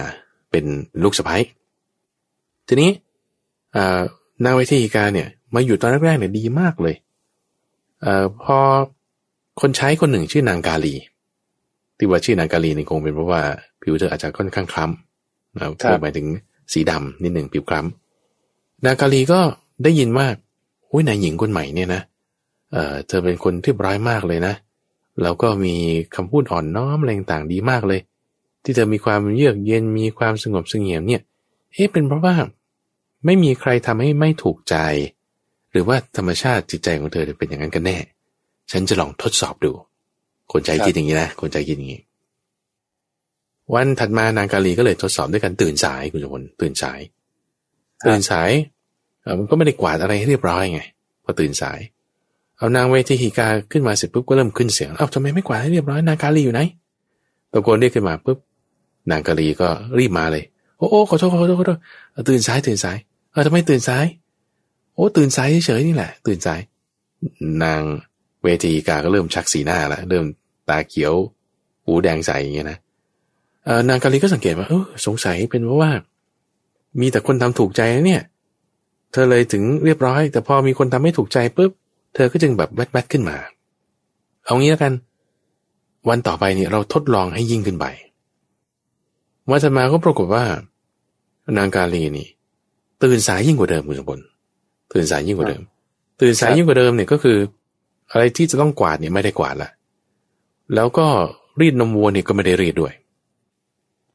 [0.52, 0.65] เป็น
[1.04, 1.38] ลูกสะใภ้
[2.67, 2.91] ทีนี้
[4.45, 6.95] นางวิทีกาเนี่ยมาอยู่ตอนแรกๆเนี่ยดีมากเลย
[8.06, 8.08] อ
[8.43, 8.58] พอ
[9.62, 10.95] คนใช้คนหนึ่งชื่อนางกาลี
[11.97, 13.41] ที่ว่าชื่อนางกาลีนี่คงเป็นเพราะว่า
[13.82, 16.28] ผิวเธออาจจะค่อนข้างคล้ำนะหมายถึง
[16.74, 19.41] สีดำนิดหนึ่งผิวคล้ำนางกาลีก็
[19.84, 20.28] ได้ยินว่า
[20.91, 22.01] อุ้ยนายหญิงคนใหม่เนี่ยนะ
[22.71, 24.54] เออเธอเป็นคนที่ร้ายมากเลยนะ
[25.23, 25.75] แล้วก็มี
[26.15, 28.01] คำพูดอ่อนน้อมอะไรต่างดีมากเลย
[28.63, 31.21] ที่เธอมีความเยือกเย็นมีความสงบเสงี่ยมเนี่ย
[31.73, 32.36] เอ๊ะเป็นเพราะว่า
[33.25, 34.75] ไม่มีใครทำให้ไม่ถูกใจ
[35.71, 37.97] หรือว่าธรรมชาติจิตใจของเธอเป็นอย่างนั้นกันแน่
[38.71, 39.71] ฉันจะลองทดสอบดู
[40.51, 42.01] คนใจคิดอย่างนี้นะคนใจคิดอย่างนี้
[43.73, 46.99] วันถัดมานางกาลีก็เลยทดสอบด้วยการตื่นสายคุณสมบัติตื่นสาย
[48.08, 48.51] ตื่นสาย
[49.39, 50.81] มันก็ไม่ได้กวาดอะไรให้เรียบร้อยไง
[51.23, 51.79] พอตื่นสาย
[52.57, 56.62] เอานางเวทีหิกาขึ้นมาเสร็จปุ๊บก็เริ่มขึ้นเสียงเอ้าทำไมไม่กวาดให้เรียบร้อยนางกาลีอยู่ไหน
[57.51, 58.38] ตะโกนเรียกขึ้นมาปุ๊บ
[59.12, 60.43] นางกาลีก็รีบมาเลย
[60.77, 61.79] โอ้โอ้ขอโทษขอโทษขอโทษ
[62.29, 62.97] ตื่นสายตื่นสาย
[63.31, 64.05] เออทำไมตื่นสาย
[64.95, 66.60] โอ้ตื่นสายเฉยๆนี่แหละ ตื่นสาย
[67.63, 67.81] นาง
[68.43, 70.25] เวทีกาก็เริ่มชักสีหน้าละเริ่ม
[70.69, 71.13] ตาเขียว
[71.86, 72.77] หูแดงใสอย่างเงี้ยนะ
[73.65, 75.91] เออนางกาลีก็สังเกตว่าเออสงสัยเป็นเพราะว่า
[76.99, 78.21] มีแต่คนทำถูกใจนะเนี่ย
[79.12, 81.71] เธอเลยถึงเรียบร้อย แต่พอมีคนทำไม่ถูกใจปุ๊บ
[82.15, 83.38] เธอก็จึงแบบแวดๆขึ้นมา
[84.45, 84.93] เอางี้แล้วกัน
[86.10, 87.86] วันต่อไปเนี่ยเราทดลองให้ยิ่งขึ้นไป
[89.50, 90.43] วันถัดมาก็ปรากฏว่า
[91.58, 92.28] นางกาลีนี่
[93.04, 94.24] ตื่นสายยิ่งกว่าเดิมคุณสมบัติ
[94.93, 95.62] ตื่นสายยิ่งกว่าเดิม
[96.21, 97.38] ตื่นสายยิ่งกว่าเดิมเนี่ยก็คือ
[98.12, 99.70] อะไรที่จะต้องกวาดเนี่ยไม่ได้กวาดละ
[100.76, 101.07] แล้วก็
[101.62, 102.93] รีดนมวัวเนี่ยก็ไม่ได้รีดด้วย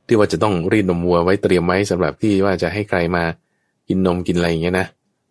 [0.07, 3.24] ที่ว่าจะต้องรีดนมวัวไว้เตรียมไว้สำหรับที่ว่าจะให้ใครมา
[3.89, 4.87] กินนมกินอะไรอย่างเงี้ยนะ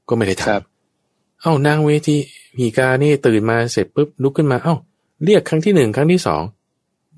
[0.09, 2.15] ก็ไม่ได้ทำเอ้านางเวที
[2.57, 4.75] หีกานี่ตื่นมาเสร็จปุ๊บลุกขึ้นมาเอ้า
[5.25, 6.41] เรียกครั้งที่หนึ่งครั้งที่สอง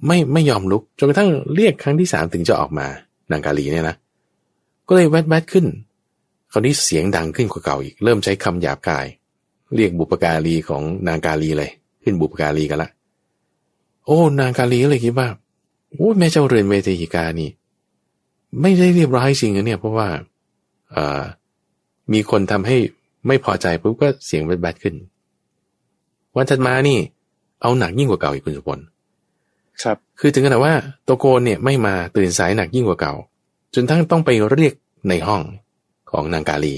[0.07, 2.87] ไม่ไม่ยอมลุกจนกระทั่งเรียกครั้งที่สามถึงจะออกมา
[3.31, 3.95] นางกาลีเนี่ยนะ
[4.87, 5.65] ก็เลยแวดแวดขึ้น
[6.51, 9.05] คราวนี้เสียงดังขึ้นกว่าเก่าอีก เริ่มใช้คำหยาบกาย
[9.75, 11.71] เรียกบุปการีของนางกาลีเลย
[12.03, 12.89] ขึ้นบุปการีกันละ
[14.05, 15.27] โอ้ นางกาลีเลยคิดว่า
[15.91, 17.49] โอ้แม่เจ้าเรือนเวทีกานี่
[18.61, 20.07] ไม่ได้เรียบร้อยจริงนะเนี่ยเพราะว่า
[22.13, 22.77] มีคนทำให้
[23.27, 24.95] ไม่พอใจปุ๊บก็เสียงแบดขึ้น
[26.35, 26.97] วันถัดมานี่
[27.61, 28.79] เอาหนักยิ่งกว่าเก่าอีกคุณสุพล
[29.83, 30.73] ครับ คือถึงขนาดว่า
[31.07, 33.13] ตัวโกนเนี่ยไม่มาตื่นสายหนักยิ่งกว่าเก่า
[33.75, 34.73] จนทั้งต้องไปเรียก
[35.09, 35.41] ในห้อง
[36.11, 36.75] ของนางกาลี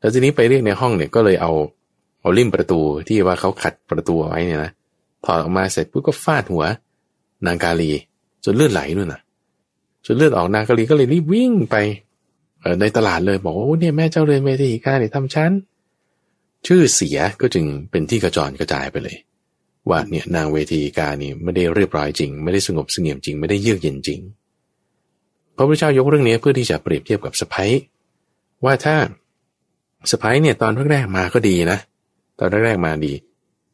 [0.00, 1.52] แล้วทีนี้ไปเรียกในห้องเนี่ยก็เลยเอา
[2.20, 4.70] เอาลิ่มประตูที่ว่าเขาขัดประตูเอาไว้เนี่ยนะ
[5.24, 6.64] ถอดออกมาเสร็จปุ๊บก็ฟาดหัว
[7.46, 7.90] นางกาลี
[8.44, 9.20] จนเลือดไหลนู่นน่ะ
[10.06, 12.05] จนเลือดออกนางกาลีก็เลยรีบวิ่งไปเอ่อ
[12.80, 15.52] ในตลาดเลยบอกว่าเนี่ยแม่เจ้าเรือนเวทีกาเนี่ยทำชั้น
[16.66, 19.16] ชื่อเสียก็จึงเป็นที่กระจรกระจายไปเลย
[19.88, 24.20] ว่าเนี่ยนางเวทีการนี่ไม่ได้เรียบร้อยจริง ไม่ได้สงบเสงี่ยมจริง ไม่ได้เยือกเย็นจริง
[25.56, 27.72] พระพุทธเจ้ายกเรื่องนี้เพื่อที่จะเปรียบเทียบกับสะพ้ย
[28.64, 28.96] ว่าถ้า
[30.10, 31.78] สะพ้ยเนี่ยตอนแรกๆมาก็ดีนะ
[32.38, 33.12] ตอนแรกๆมาดี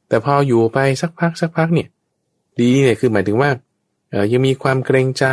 [0.09, 1.89] แต่พออยู่ไปสักพักสักพักเนี่ย
[2.61, 3.51] ดีเนี่ยคือหมายถึงว่า
[4.11, 5.25] เออยังมีความเกรงใจ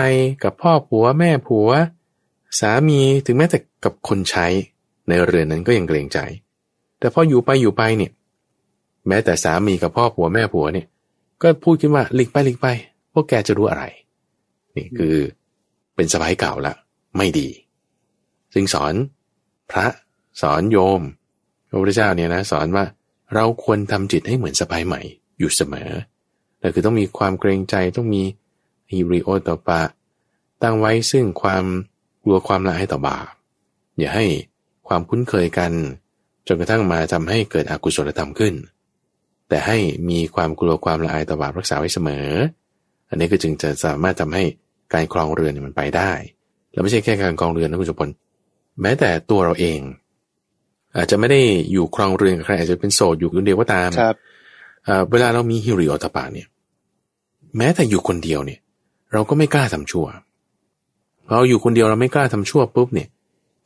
[0.43, 1.69] กับพ่อผัวแม่ผัว
[2.59, 4.45] สามีถึงแม้แต่กับคนใช้
[5.07, 6.19] ในเรือนนั้นก็ยังเกรงใจ
[6.99, 8.11] แต่พออยู่ไปอยู่ไปเนี่ย
[9.07, 10.87] แม้แต่สามีกับพ่อผัวแม่ผัวเนี่ย
[11.41, 12.67] ก็พูดขึ้นว่าหลีกไปหลีกไป
[13.13, 13.83] พวกแกจะรู้อะไร
[14.75, 15.15] นี่คือ
[15.95, 16.73] เป็นสบายเก่าละ
[17.17, 17.47] ไม่ดี
[18.53, 18.93] จึงสอน
[19.71, 19.87] พระ
[20.41, 21.01] สอนโยม
[21.69, 22.85] พระพุทธเจ้าเนี่ยนะสอนว่า
[23.33, 25.01] เราควรทำจิตให้เหมือนสบายใหม่
[25.39, 25.89] อยู่เสมอ
[26.61, 28.23] นั่คือต้องมีความเกรงใจต้องมี
[28.91, 29.81] ฮิริโอตปะ
[30.61, 31.65] ตั้งไว้ซึ่งความ
[32.23, 33.25] กลัวความละให้ต่อบาป
[33.99, 34.25] อย่าให้
[34.87, 35.71] ความคุ้นเคยกัน
[36.47, 38.53] จนกระทั่งมาทำให้เกิดอกุศลธรรมขึ้น
[39.49, 39.77] แต่ให้
[40.09, 42.27] มีความกลัวความละอายต่อบาปรักษาไว้เสมอ
[43.09, 44.43] อันนี้ก็จึงจะสามารถทำให้
[44.93, 46.11] การครองเรือนมันไปได้
[46.71, 48.09] แล้วไม่ใช่แค่การครองเรือนนะคุณสุพล
[48.81, 49.79] แม้แต่ตัวเราเอง
[50.97, 51.41] อาจจะไม่ได้
[51.71, 54.15] อยู่ครองเรือนกับใครอาจจะเป็นโสดอยู่คนเดียวก็ตามครับ
[54.85, 56.47] เอ่อเวลาเรามีฮิริโอตปาเนี่ย
[57.57, 58.59] แม้แต่อยู่คนเดียวเนี่ย
[59.13, 60.28] เราก็ไม่กล้าทำชั่วพอ
[61.29, 63.07] เราอยู่คนเดียวเราไม่กล้าทำชั่วปุ๊บเนี่ย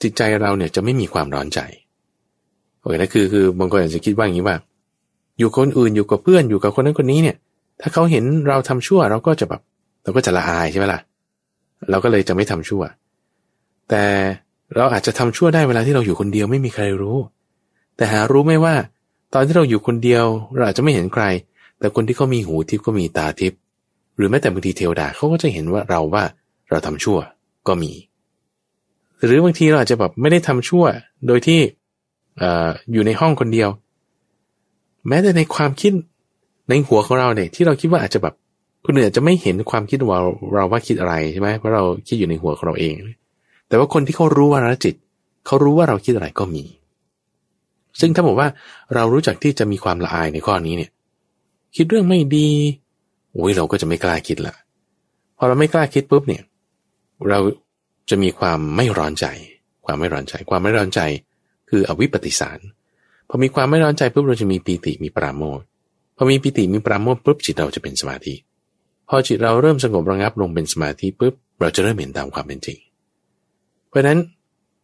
[0.01, 1.59] จิตใจเราเนี่ยจะไม่มีความร้อนใจ
[2.79, 4.57] โอเคนะคือคือบางคนอาจจะคิดว่าอย่างนี้ว่า
[5.39, 7.35] อยู่คนอื่นอยู่กับเพื่อนอยู่กับคนนั้นคนนี้เนี่ย
[7.81, 9.61] ถ้าเขาเห็นเราทำชั่วเราก็จะแบบ
[10.03, 10.99] เราก็จะละอายใช่ไหมล่ะ
[11.89, 12.83] เราก็เลยจะไม่ทำชั่ว
[13.89, 14.03] แต่
[14.75, 17.17] เราอาจจะทำชั่วได้เวลาที่เราอยู่คนเดียวไม่มีใครรู้
[17.95, 18.75] แต่หารู้ไหมว่า
[19.33, 21.23] ตอนที่เราอยู่คนเดียวเราอาจจะไม่เห็นใคร
[21.79, 23.59] แต่คนที่เขามีหูทิพย์ก็มีตาทิพย์
[24.15, 26.23] หรือแม้แต่บางทีเทวดาเขาก็จะเห็นว่าเราว่า
[26.69, 27.19] เราทำชั่ว
[27.67, 27.91] ก็มี
[29.23, 30.85] หรือบางทีเราอาจจะแบบไม่ได้ทำชั่ว
[31.27, 31.59] โดยที่
[32.37, 33.69] เอ่ออยู่ในห้องคนเดียว
[35.07, 35.93] แม้แต่ในความคิด
[36.69, 38.33] ในหัวของเราเนี่ยที่เราคิดว่าอาจจะแบบ
[38.85, 40.19] คนอื่นอาจจะไม่เห็นความคิดว่า
[40.53, 42.93] เราว่าคิดอะไรใช่ไหมเพราะเราคิดอยู่ในหัวของเราเอง
[43.67, 44.95] แต่ว่าคนที่เขารู้ว่าเราจิต
[45.45, 46.63] เขารู้ว่าเราคิดอะไรก็มี
[47.99, 48.47] ซึ่งถ้าบอกว่า
[48.95, 50.91] เรารู้จักที่จะมีความละอายในข้อนี้เนี่ย
[51.75, 52.49] คิดเรื่องไม่ดี
[53.31, 54.53] โอ้ยเราก็จะไม่กล้าคิดละ
[55.37, 56.41] พอเราไม่กล้าคิดปุ๊บเนี่ย
[57.29, 57.39] เรา
[58.09, 59.25] จะมีความไม่ร้อนใจ
[59.85, 61.01] ความไม่ร้อนใจ ความไม่ร้อนใจ
[61.69, 62.59] คืออวิปปิสาร
[63.29, 65.61] พอมีความไม่ร้อนใจปุ๊บเราจะมีปีติมีปราโมท
[66.17, 68.35] พอมีปีติมีปราโมทปุ๊บจิตเราจะเป็นสมาธิ
[69.09, 72.77] พอจิตเราเริ่มสงบระงับลงเป็นสมาธิปุ๊บเราจะเริ่มเห็นตามความเป็นจริง
[73.89, 74.19] เพราะฉะนั้น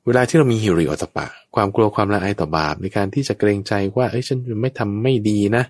[0.06, 1.26] เวลาที่เรามีฮิริโอตปะ
[1.56, 5.64] ความกลัวความละอายต่อบาปในการที่จะเกรงใจว่าเอ้ยฉันไม่ทำไม่ดีนะ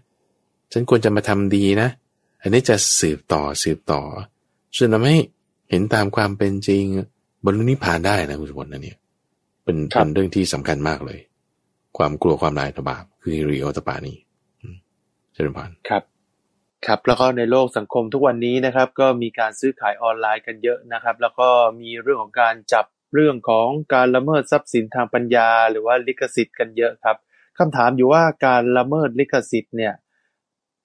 [0.71, 1.89] ฉันควรจะมาทำดีนะ
[2.41, 4.01] อันนี้จะสืบต่อสืบต่อ
[4.75, 5.17] จนทำให้
[5.69, 6.83] เห็นตามความเป็นจริง
[7.45, 8.97] บรรลุนิพพานได้นะคุณสมบัตินะเนี่ย
[9.65, 11.19] เป็นครับเป็นเรื่องที่สำคัญมากเลย
[11.97, 14.17] ความกลัวความละอายต่อบาปคือฮิริโอตปานี่
[14.61, 14.75] อืม
[15.33, 16.03] เจริญพรครับ
[16.85, 21.47] ครับ แล้วก็ในโลกสังคมทุกวันนี้นะครับ ก็มีการซื้อขายออนไลน์กันเยอะนะครับ แล้วก็
[21.81, 27.17] มีเรื่องของการจับเรื่องของการละเมิดทรัพย์สินทางปัญญา หรือว่าลิขสิทธิ์กันเยอะครับ
[27.57, 29.93] คำถามอยู่ว่าการละเมิดลิขสิทธิ์เนี่ย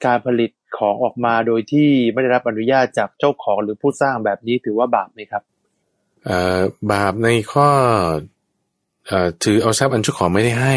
[0.06, 5.42] การผลิต ของออกมาโดยที่ไม่ได้รับอนุญาตจากเจ้าของหรือผู้สร้างแบบนี้ถือว่าบาปไหมครับ
[6.24, 6.60] เอ่อ
[6.92, 7.68] บาปในข้อ
[9.10, 9.12] อ
[9.44, 10.74] ถือเอาทรัพย์อันชั่วของไม่ได้ให้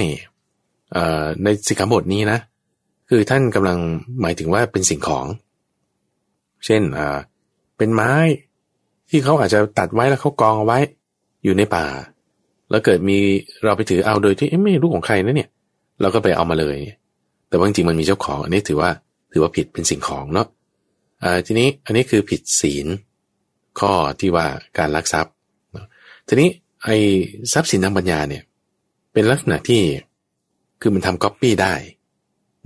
[1.44, 2.40] ในสิกขาบทนี้นะ
[3.10, 3.80] คือท่านกำลัง
[4.22, 5.26] หมายถึงว่าเป็นสิ่งของ
[6.66, 6.82] เช่น
[7.78, 8.14] เป็นไม้
[9.10, 10.80] ที่เขาอาจจะตัดไว้แล้วเขากองเอาไว้
[11.44, 11.86] อยู่ในป่า
[12.70, 13.18] แล้วเกิดมี
[13.64, 15.50] เราไปถือเอาโดยที่ไม่รู้ของใครนะเนี่ย
[16.02, 16.78] เราก็ไปเอามาเลย
[17.50, 18.90] แต่ว่าจริงมันมีเจ้าของ อันนี้ถือว่า
[19.32, 20.48] ถือว่าผิดเป็นสิ่งของเนาะ
[21.24, 22.88] อ่าทีนี้อันนี้คือผิดศีล
[23.80, 24.46] ข้อที่ว่า
[24.78, 25.34] การลักทรัพย์
[25.72, 25.88] เนอะ
[26.28, 26.50] ทีนี้
[26.84, 26.96] ไอ้
[27.54, 28.44] ทรัพย์สินทางปัญญาเนี่ย
[29.14, 29.82] เป็นลักษณะที่
[30.82, 31.74] คือมันทำก๊อปปี้ได้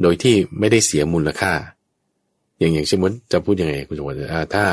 [0.02, 1.54] โดยที่ไม่ได้เสียมูลค่า
[2.58, 4.64] อย่างอย่างเช่นว่าจะพูดยังไงคุณสมบัติอ่าถ้า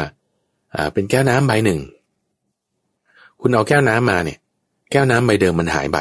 [0.74, 1.80] อ่าเป็นแก้วน้ำใบหนึ่ง
[3.40, 4.38] คุณเอาแก้วน้ำมาเนี่ย
[4.90, 5.98] แก้วน้ำใบเดิมมันหายไป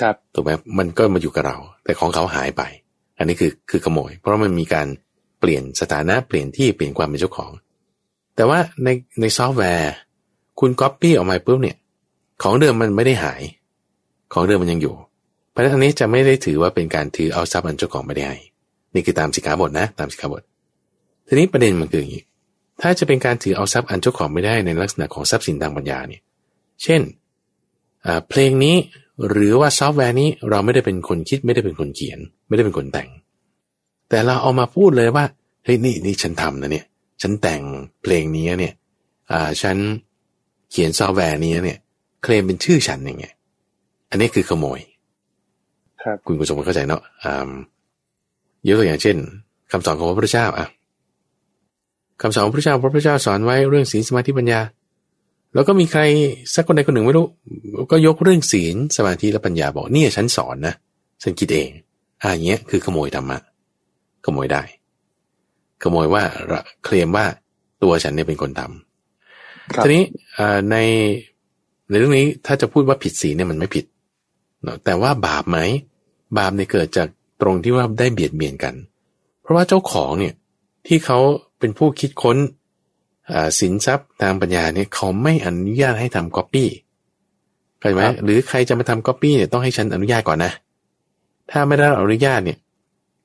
[0.00, 2.62] ครับถูกไหมมันก็มาอยู่กับเรา แต่ของเขาหายไป
[3.18, 4.86] อันนี้คือคือขโมย เพราะมันมีการ
[5.40, 7.52] เปลี่ยนสถานะเปลี่ยนที่เปลี่ยนความเป็นเจ้าของ
[8.36, 8.88] แต่ว่าใน
[9.20, 9.92] ในซอฟต์แวร์
[10.60, 11.76] คุณก๊อปปี้ออกมาปุ๊บเนี่ย
[12.42, 13.42] ของเดิมมันไม่ได้หาย
[14.32, 14.94] ของเดิมมันยังอยู่
[15.50, 18.38] เพราะฉะนั้นนี้จะไม่ได้ถือว่าเป็นการถือเอาทรัพย์อันเจ้าของไม่ได้ให้
[18.94, 20.42] นี่คือตามสิกขาบทนะ ตามสิกขาบท
[21.26, 22.24] ทีนี้ประเด็นมันคืออย่างนี้
[22.80, 26.22] ถ้าจะเป็นการถือเอาทรัพย์อันเจ้าของไม่ได้ในลักษณะของทรัพย์สินทางปัญญาเนี่ย
[26.82, 27.00] เช่น
[28.28, 28.76] เพลงนี้
[29.30, 32.18] หรือว่าซอฟต์แวร์นี้เราไม่ได้เป็นคนคิดไม่ได้เป็นคนเขียน
[32.48, 33.08] ไม่ได้เป็นคนแต่ง
[34.08, 35.24] แต่เราเอามาพูดเลยว่า
[35.64, 36.86] เฮ้ยนี่นี่ฉันทำนะเนี่ย
[37.22, 37.62] ฉันแต่ง
[38.02, 38.74] เพลงนี้เนี่ย
[39.30, 39.76] อ่าฉัน
[40.70, 41.78] เขียนซอฟต์แวร์นี้เนี่ย
[42.22, 43.34] เคลมเป็นชื่อฉันอย่างเงี้ย
[44.10, 44.80] อันนี้คือขโมย
[46.02, 47.50] ครับ คุณผู้ชมเข้าใจเนาะอ่า
[48.66, 49.16] ยกตัวอย่างเช่น
[49.70, 50.66] คำสอนของพระพุทธเจ้าอะ
[52.22, 54.60] คำสอนของพระพุทธเจ้าพระพุทธเจ้าสอนไว้เรื่องศีลสมาธิปัญญา
[55.54, 56.00] แล้วก็มีใคร
[56.54, 57.26] สักคนใดคนหนึ่งไม่รู้
[57.90, 60.74] ก็ยกเรื่องศีลสมาธิและปัญญาบอกนี่ฉันสอนนะ
[61.22, 61.70] ฉันคิดเอง
[62.22, 63.38] อ่าอย่างเงี้ยคือขโมยธรรมะ
[64.24, 64.62] ขโมยได้
[65.82, 66.22] ขโมยว่า
[66.84, 67.26] เคลมว่า
[67.82, 70.04] ตัวฉันเนี่ยเป็นคนทำทีนี้
[70.70, 70.76] ใน
[71.88, 73.84] ในเรื่องนี้ถ้าจะพูดว่าผิดศีลเนี่ยมันไม่ผิด
[74.84, 75.58] แต่ว่าบาปไหม
[76.38, 77.08] บาปเนี่ยเกิดจาก
[77.40, 78.74] ตรงที่ว่าได้เบียดเบียนกัน
[79.42, 80.34] เพราะว่าเจ้าของเนี่ย
[80.86, 81.18] ที่เขา
[81.58, 82.36] เป็นผู้คิดค้น
[83.60, 86.68] สินทรัพย์ทางปัญญาเนี่ยเขาไม่อนุญาตให้ทำก๊อปปี้
[87.78, 90.52] เข้าใจไหมหรือใครจะมาทำก๊อปปี้เนี่ยต้องให้ฉันอนุญาตก่อนนะ
[91.50, 92.58] ถ้าไม่ได้อนุญาตเนี่ย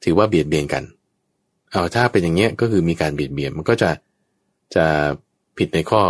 [0.04, 0.84] ถือว่าเบียดเบียนกัน
[1.72, 3.90] เอาถ้าเป็นอย่างเงี้ยก็คือมีการเบียดเบียนมันก็จะ
[4.76, 4.86] จะ
[5.58, 6.02] ผิดในข้อ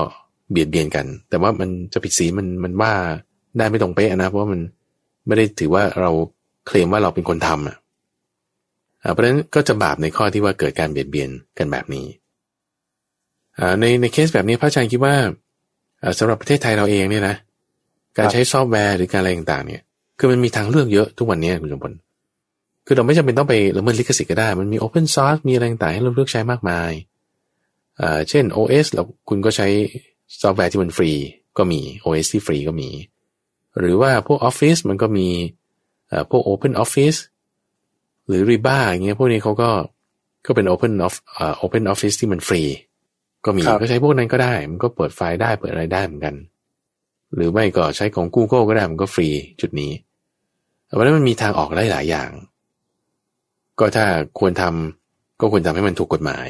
[0.51, 2.93] เบียดเบียนกัน แต่ว่ามันจะผิดศีลมันมันว่า
[3.57, 4.61] ได้ไม่ตรงเป๊ะนะเพราะว่ามัน
[5.28, 6.11] ไม่ได้ถือว่าเรา
[6.68, 7.78] เคลมว่าเราเป็นคนทำอะ
[9.14, 12.05] เพราะฉะนั้นก็จะบาปในข้อที่ว่าเกิดการเบียดเบียนกันแบบนี้
[13.80, 15.16] ในในเคสแบบนี้พระอาจารย์คิดว่า
[16.20, 17.36] สำหรับประเทศไทยเราเองเนี่ยนะ
[18.18, 19.82] การใช้ซอฟต์แวร์หรือการอะไรต่างๆ เนี่ย
[20.20, 21.97] คือมันมีทางเลือกเยอะทุกวันนี้คุณสมบัติ
[22.86, 26.91] คือเราไม่จำเป็นต้องไปละเมิดลิขสิทธิ์ก็ได้ มันมี Open Source มีอะไรต่างๆให้เราเลือกใช้มากมาย
[28.30, 29.68] เช่น OS เราคุณก็ใช้
[30.41, 31.11] ซอฟต์แวร์ที่มันฟรี
[31.57, 32.89] ก็มี OS ที่ฟรีก็มี
[33.80, 35.28] หรือว่าพวก Office มันก็มี
[36.30, 37.18] พวก Open Office
[38.28, 39.70] หรือ Riba อย่างเงี้ยพวกนี้เขาก็
[40.45, 42.61] ก็เป็น Open of uh, Open Office ที่มันฟรี
[43.45, 46.36] ก็มีก็ใช้พวกนั้นก็ได้ มันก็เปิดไฟล์ได้เปิดอะไรได้เหมือนกัน
[47.36, 49.27] หรือไม่ก็ใช้ของ Google ก็ได้มันก็ฟรี
[49.61, 49.91] จุดนี้
[50.86, 52.29] เพราะนั้นมันมีทางออกหลายอย่าง
[53.79, 54.05] ก็ถ้า
[54.39, 56.47] ควรทำก็ควรทำให้มันถูกกฎหมาย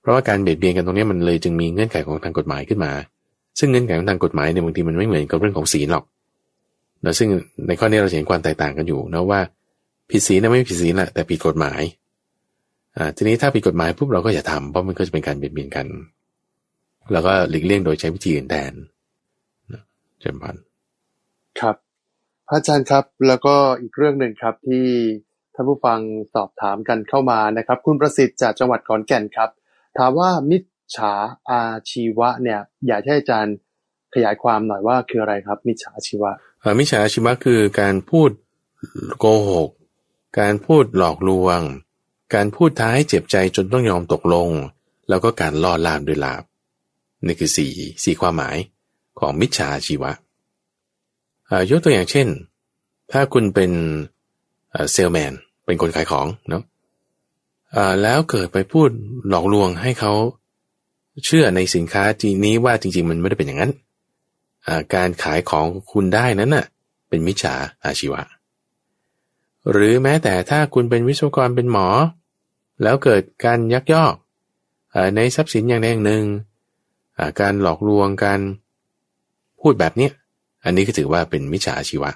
[0.00, 2.92] เพราะว่าการเบียดเบียนกันตรงนี้มันเลยจึงมีเงื่อนไขของทางกฎหมายขึ้นมา
[3.58, 6.04] ซึ่งเงื่อนไขของทางกฎหมายเนี่ยบางทีมันไม่เหมือนกับเรื่องของศีลหรอก
[7.04, 7.28] นะซึ่ง
[7.66, 9.40] ในข้อนี้เราเห็นความแตกต่างกันอยู่นะว่า
[10.10, 11.80] ผิดศีลนะไม่ผิดศีลแหละแต่ผิดกฎหมาย
[12.96, 15.86] อ่าทีนี้ถ้าผิดกฎหมายปุ๊บเราก็อย่าทำเพราะมันก็จะเป็นการเบียดเบียนกัน
[17.12, 18.72] แล้วก็หลีกเลี่ยงโดยใช้วิธีอื่นแทน
[20.24, 20.56] จมพัน
[21.60, 21.76] ครับ
[22.48, 24.86] พระอาจารย์ครับ แล้วก็อีกเรื่องหนึ่งครับที่
[25.54, 26.00] ท่านผู้ฟัง
[26.34, 29.50] สอบถามกันเข้ามานะครับ คุณประสิทธิ์จากจังหวัดขอนแก่นครับ
[29.98, 30.62] ถามว่ามิจ
[30.96, 31.12] ฉา
[31.50, 31.60] อา
[31.90, 33.56] ชีวะเนี่ย อยากให้อาจารย์
[34.14, 36.32] ขยายความหน่อยว่าคืออะไรครับ มิจฉาชีวะ
[36.78, 38.30] มิจฉาชีวะคือการพูด
[39.18, 39.70] โกหก
[40.40, 41.60] การพูดหลอกลวง
[42.34, 44.50] การพูดท้ายเจ็บใจจนต้องยอมตกลง
[45.08, 46.42] แล้วก็การล่อลามด้วยลาบ
[47.26, 47.72] นี่คือสี่
[48.04, 48.56] สี่ความหมาย
[49.24, 50.12] ของมิจฉาชีวะ
[51.70, 52.28] ยกตัวอย่างเช่น
[53.12, 53.70] ถ้าคุณเป็น
[54.92, 55.32] เซลแมน
[55.64, 56.62] เป็นคนขายของเนาะ
[58.02, 58.88] แล้วเกิดไปพูด
[59.28, 60.12] หลอกลวงให้เขา
[61.24, 63.72] เชื่อในสินค้าจีนี้ว่าจริง ๆ มันไม่ได้เป็นอย่างนั้น
[64.94, 66.66] การขายของคุณได้นั้นน่ะ
[67.08, 67.54] เป็นมิจฉา
[67.84, 68.20] อาชีวะ
[69.70, 71.88] หรือแม้แต่ถ้าคุณเป็นวิศวกรเป็นหมอ
[72.82, 74.14] แล้วเกิดการยักยอก
[75.16, 76.24] ในทรัพย์สินอย่างใดอย่างหนึ่ง
[77.40, 78.40] การหลอกลวงการ
[79.64, 80.08] พูดแบบนี้
[80.64, 82.10] อันนี้ก็ถือว่าเป็นมิจฉาชีวะ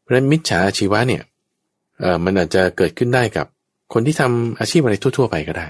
[0.00, 1.22] เพราะฉะนั้นมิจฉาชีวะเนี่ย
[2.24, 3.46] มันอาจจะเกิดขึ้นได้กับ
[3.92, 5.68] คนที่ทำอาชีพอะไรทั่ว ๆ ไปก็ได้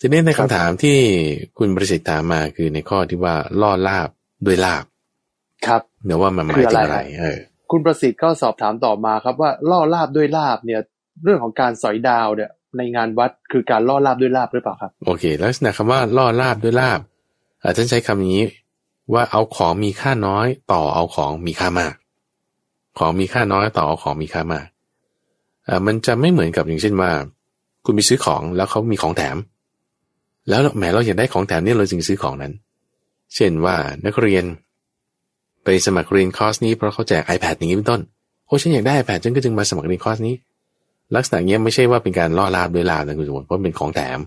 [0.00, 0.96] ทีนี้ในคำถามที่
[1.58, 4.08] คุณประสิทธิ์ถามมาคือในข้อที่ว่าล่อลาบ
[4.46, 4.84] ด้วยลาบ
[5.66, 7.38] ครับเดี๋ยวว่ามันหมายถึงอะไร เออ
[7.70, 10.80] คุณประสิทธิ์ก็สอบถามต่อมาครับว่าล่อลาบด้วยลาบเนี่ย
[11.24, 17.00] เรื่องของการสอยดาวเนี่ย ในงานวัดคือการล่อลาบด้วยลาบหรือเปล่าครับ โอเค ลักษณะคำว่าล่อลาบด้วยลาบ
[17.76, 18.42] ท่านใช้คำนี้
[19.12, 21.94] ว่าเอาของมีค่าน้อยต่อเอาของมีค่ามาก
[22.98, 24.66] ของมีค่าน้อยต่อเอาของมีค่ามาก
[25.68, 27.10] อ่ามันจะไม่เหมือนกับอย่างเช่นว่า
[27.84, 29.36] คุณไปซื้อของแล้วเขามีของแถม
[30.48, 32.52] แล้วแหมเราอยากได้ของแถมเนี่ยเราจึงซื้อของนั้น
[33.34, 33.76] เช่นว่า
[34.06, 34.44] นักเรียน
[35.64, 38.00] ไปสมัครเรียนคอร์สนี้เพราะเขาแจก iPad อย่างนี้เป็นต้น
[38.46, 40.34] โอ้ฉันอยากได้ iPad ฉันก็จึงมาสมัครเรียนคอร์สนี้
[41.16, 44.18] ลักษณะเงี้ยไม่ใช่ว่าเป็นการล่อลาบด้วยลาบนะคุณสมบัติเพราะเป็นของแถม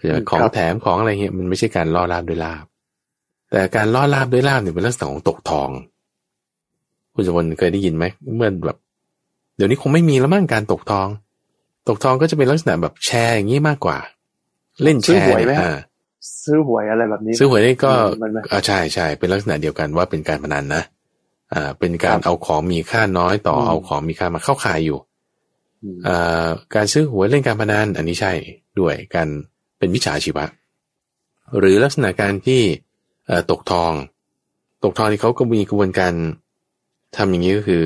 [0.00, 2.64] คือของแถมของอะไรเงี้ยมันไม่ใช่การล่อลาบด้วยลาบ
[3.50, 5.70] แต่การล่อลาบด้วยลาบเนี่ยเป็นลักษณะของตกทอง
[7.14, 8.04] คุณสมบัติเคยได้ยินไหม
[8.36, 8.78] เมื่อแบบ
[9.56, 11.08] เดี๋ยวนี้คงไม่มีแล้วมั้งการตกทอง
[11.88, 13.98] ตกทองก็จะเป็นลักษณะแบบแชร์อย่างนี้มากกว่า
[14.82, 15.26] เล่นแชร์
[15.60, 15.74] อ่า
[16.44, 17.92] ซื้อหวยอะไรแบบนี้ ซื้อหวยนี่ก็
[18.52, 20.82] อ่าใช่ใช่เป็นลักษณะเดียวกันว่าเป็นการพนันนะ
[21.54, 24.98] อ่า เป็นการเอาของมีค่าน้อยต่อเอาของมีค่ามาเข้าขายอยู่
[26.06, 28.32] อ่าการซื้อหวยเล่นการพนันอันนี้ใช่
[28.80, 29.28] ด้วยการ
[29.78, 30.44] ไปเป็นวิชาชีวะ
[31.58, 32.62] หรือลักษณะการที่
[33.50, 33.92] ตกทอง
[34.84, 36.12] ตกทองที่เขาก็มีกระบวนการ
[37.16, 37.84] ทำอย่างนี้ก็คือ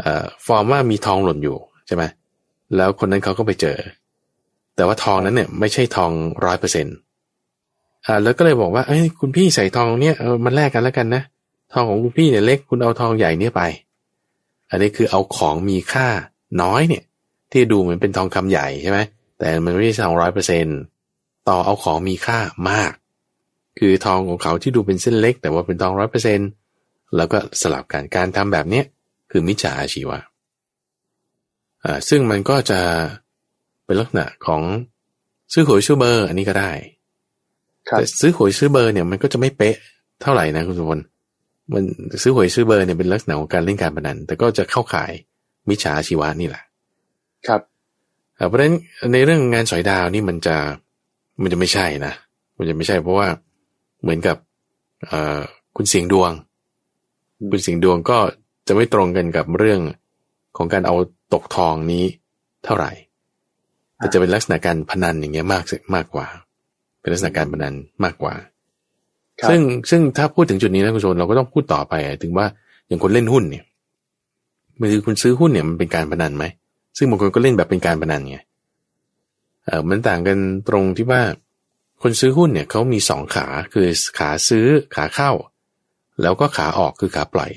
[0.00, 0.02] อ
[0.46, 2.04] ฟอร์มว่ามีทองหล่นอยู่ใช่ไหม
[2.76, 3.78] แล้วคนนั้นเขาก็ไปเจอ
[4.74, 6.10] แต่ว่าทองนั้นเนี่ยไม่ใช่ทอง
[6.44, 6.96] ร้อยเปอร์เซ็นต์
[8.06, 10.14] อ่าแล้วก็เลยบอกว่าเอ้ยคุณพี่ใส่ทองเนี่ย
[10.44, 11.22] มันแลกกันแล้วกันนะ
[11.72, 13.62] ทองของคุณพี่เนี่ยเล็กคุณเอาทองใหญ่เนี่ยไป
[14.70, 16.06] อันนี้คือเอาของมีค่า
[16.62, 17.04] น้อยเนี่ย
[17.52, 18.98] ที่ดูเหมือนเป็นทองคำใหญ่ใช่ไหม
[19.38, 20.78] แต่มันไม่ใช่ทองร้อยเปอร์เซ็นต์
[21.48, 22.38] ต่อเอาของมีค่า
[22.70, 22.92] มาก
[23.78, 26.40] คือทองของเขาที่ดูเป็นเส้นเล็ก แต่ว่าเป็นทองร้อยเปอร์เซ็น
[27.16, 28.84] แล้วก็สลับกันการทำแบบเนี้ย
[29.30, 30.18] คือมิจฉาอาชีวะ
[31.84, 32.80] อ่าซึ่งมันก็จะ
[33.84, 34.62] เป็นลักษณะของ
[35.52, 36.70] ซื้อหวยซื้อเบอร์อันนี้ก็ได้
[37.84, 39.76] แต่ซื้อหวยซื้อเบอร์เนี่ยมันก็จะไม่เป๊ะ
[40.22, 41.02] เท่าไหร่นะคุณสุวรรณ
[41.74, 41.84] มัน
[42.22, 45.12] ซื้อหวยซื้อเบอร์เนี่ยเป็นลักษณะของการเล่นการพนันแต่ก็จะเข้าข่าย
[45.68, 46.62] มิจฉาชีวะนี่แหละ
[47.46, 47.60] ครับ
[48.48, 48.74] เพราะฉะนั้น
[49.12, 50.56] ในเรื่องงานสอยดาวนี่มันจะ
[51.42, 52.12] มันจะไม่ใช่นะ
[52.58, 53.28] มันจะไม่ใช่เพราะว่า
[54.02, 54.36] เหมือนกับ
[55.08, 55.12] เอ
[55.76, 56.30] คุณเสียงดวง
[57.50, 58.18] คุณเสียงดวงก็
[58.66, 59.80] จะไม่ตรงกันกับเรื่อง
[60.56, 60.96] ของการเอา
[61.32, 62.04] ตกทองนี้
[62.64, 62.90] เท่าไหร่
[63.96, 66.26] แต่จะเป็นลักษณะการพนันอย่างเงี้ยมากมากกว่า
[67.00, 67.74] เป็นลักษณะการพนัน
[68.04, 68.34] มากกว่า
[69.48, 72.46] ซึ่งซึ่งถ้าพูดถึงจุดนี้นะคุณชนเราก็ต้องพูดต่อไปถึงว่า
[72.86, 73.64] อย่างคนเล่นหุ้นเนี่ย
[74.80, 76.44] มันคือคุณซื้อหุ้นเนี่ยมันเป็นการพนันไหม
[76.96, 78.38] ซึ่งบางคนก็เล่นแบบเป็นการพนันไง
[79.66, 80.38] เออมันต่างกัน
[80.68, 81.20] ตรงที่ว่า
[82.02, 83.86] คนซื้อหุ้นเนี่ยเขามีสองขาคือ
[84.18, 85.30] ขาซื้อขาเข้า
[86.22, 87.50] แล้วก็ขาออกคือขาปล่อย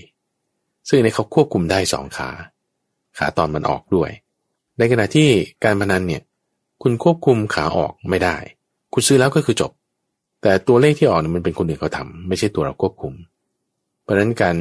[0.90, 2.30] ซึ่งในเขาควบคุมได้สองขา
[3.18, 4.10] ขาตอนมันออกด้วย
[4.78, 5.30] ในขณะที่
[5.64, 6.22] การพนันเนี่ย
[6.82, 8.36] คุณควบคุมขาออกไม่ได้
[8.94, 9.72] คุณซื้อแล้วก็คือจบ
[10.42, 13.14] แต่ตัวเลขที่ออกเนี่ยมันเป็นคนอื่นเขาทาไม่ใช่ตัวเราควบคุม
[14.04, 14.56] เพราะฉะนั้นการ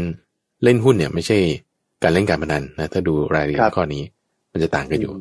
[0.65, 1.39] เล่นหุ้นเนี่ยไม่ใช่
[2.03, 4.03] การเล่นการพนันนะถ้าดูรายละเอียดข้อนี้
[4.53, 5.13] มันจะต่างกันอยู่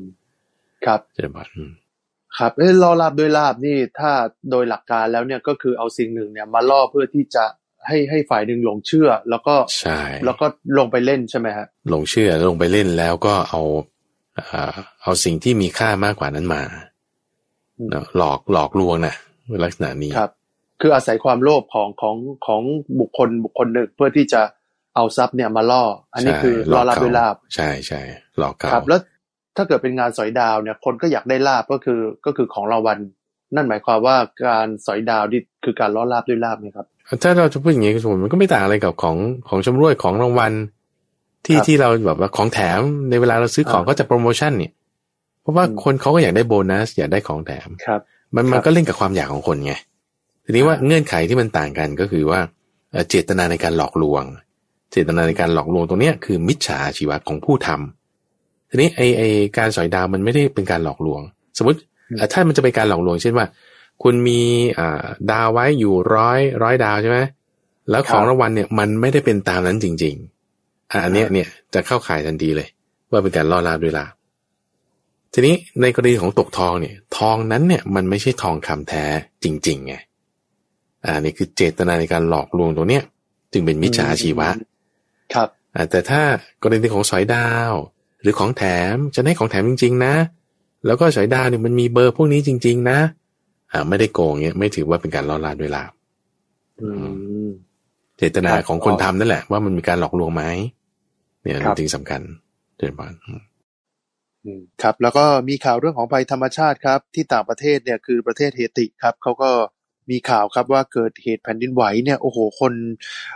[0.86, 1.42] ครับเจริญพร
[2.40, 4.12] ครับเอ้ล่อลาบด้วยลาบนี่ถ้า
[4.52, 7.46] โดยหลักการแล้วเนี่ยก็คือเอาสิ่งหนึ่งเนี่ยมาล่อเพื่อที่จะ
[7.88, 10.46] ให้ให้ฝ่ายหนึ่งหลงเชื่อ แล้วก็ใช่แล้วก็
[10.78, 13.62] ลงไปเล่นใช่ไหมฮะหลงเชื่อลงไปเล่นแล้วก็เอา
[15.04, 16.62] เอาสิ่งที่มีค่ามากกว่านั้นมา
[18.18, 19.16] หลอกหลอกลวงนะ
[19.64, 20.32] ลักษณะนี้ครับ
[20.82, 22.16] คืออาศัยความโลภของของ
[22.48, 22.62] ของ
[23.00, 24.42] บุคคลบุคคลหนึ่งเพื่อที่จะ
[24.96, 28.02] เอาทรัพย์เนี่ยมาล่อ อันนี้คือล่อลาบด้วยลาบใช่ใช่
[28.38, 29.00] หลอกครับ แล้ว
[29.56, 32.98] ถ้าเกิดเป็นงานสอยดาวเนี่ยคนก็อยากได้ลาบก็คือก็คือของรางวัล
[33.56, 36.86] นั่นหมายความว่าการสอยดาวนี่คือการล่อลาบด้วยลาบไหมครับ
[37.24, 39.18] ถ้าเราจะพูดอย่างนี้คุณสมมันก็ไม่ต่างอะไรกับของ
[39.50, 40.52] ของชมรวยของรางวัล
[41.46, 42.80] ที่ที่เราแบบว่าของแถม
[43.10, 44.72] ในเวลาเราซื้อของก็จะโปรโมชั่นเนี่ย
[45.42, 48.02] เพราะว่าคนเขาก็อยากได้โบนัส อยากได้ของแถมครับ
[48.36, 49.74] มันมันก็เล่นกับความอยากของคนไง
[50.46, 52.40] ทีนี้ว่าเงื่อนไขที่มันต่างกันก็คือว่า
[53.10, 54.24] เจตนาในการหลอกลวง
[54.92, 58.03] เจตนาในการหลอกลวงตรงนี้คือมิจฉาชีวะของผู้ทำ
[58.74, 59.24] ทีนี้ไอไอ
[59.58, 61.22] การสอยดาวมันไม่ได้เป็นการหลอกลวง
[61.58, 61.80] สมมติ
[62.34, 63.46] ถ้ามันจะเป็นการหลอกลวงเช่นว่า
[64.04, 64.42] คุณมี
[64.80, 67.20] อ่าดาวไว้อยู่ร้อยร้อยดาวใช่ไหม
[67.90, 70.16] แล้วของรางวัลเนี่ยมันไม่ได้เป็นตามนั้นจริง
[70.56, 72.68] ๆอันนี้เนี่ยจะเข้าข่ายทันทีเลย
[73.12, 74.12] ว่าเป็นการล่อลาบด้วยลาบ
[75.34, 79.06] ทีนี้ในกรณีของตกทองเนี่ย ทองนั้นเนี่ยมันไม่ใช่ทองคำแท้
[79.44, 79.96] จริงๆไง
[81.06, 83.04] อ่านี่คือเจตนาในการหลอกลวงตัวเนี้ย
[83.52, 84.50] จึงเป็นมิจฉาชีวะ
[85.34, 86.22] ครับอ่าแต่ถ้า
[86.62, 87.74] กรณีของสอยดาว
[88.24, 88.64] หรือของแถ
[88.94, 90.14] มจะให้ของแถมจริง ๆ นะ
[90.86, 93.00] แล้วก็สอยดาวเนี่ยมันมีเบอร์พวกนี้จริง ๆ นะ
[93.72, 95.92] อ่า ไม่ได้โกงเนี้ยไม่ถือว่าเป็นการล่อลาด้วยลาบ
[98.18, 100.44] เจตนาของคนทำนั่นแหละ ว่ามันมีการหลอกลวงไหม
[101.42, 102.22] เนี่ยจริงสำคัญ
[102.78, 103.14] เจนบาน
[104.82, 109.52] ครับ แล้วก็มีข่าวเรื่องของภัยธรรมชาติครับ ที่ต่างประเทศเนี่ยคือประเทศเฮติครับเขาก็
[110.12, 112.74] มีข่าวครับว่าเกิดเหตุแผ่นดินไหวเนี่ยโอ้โหคน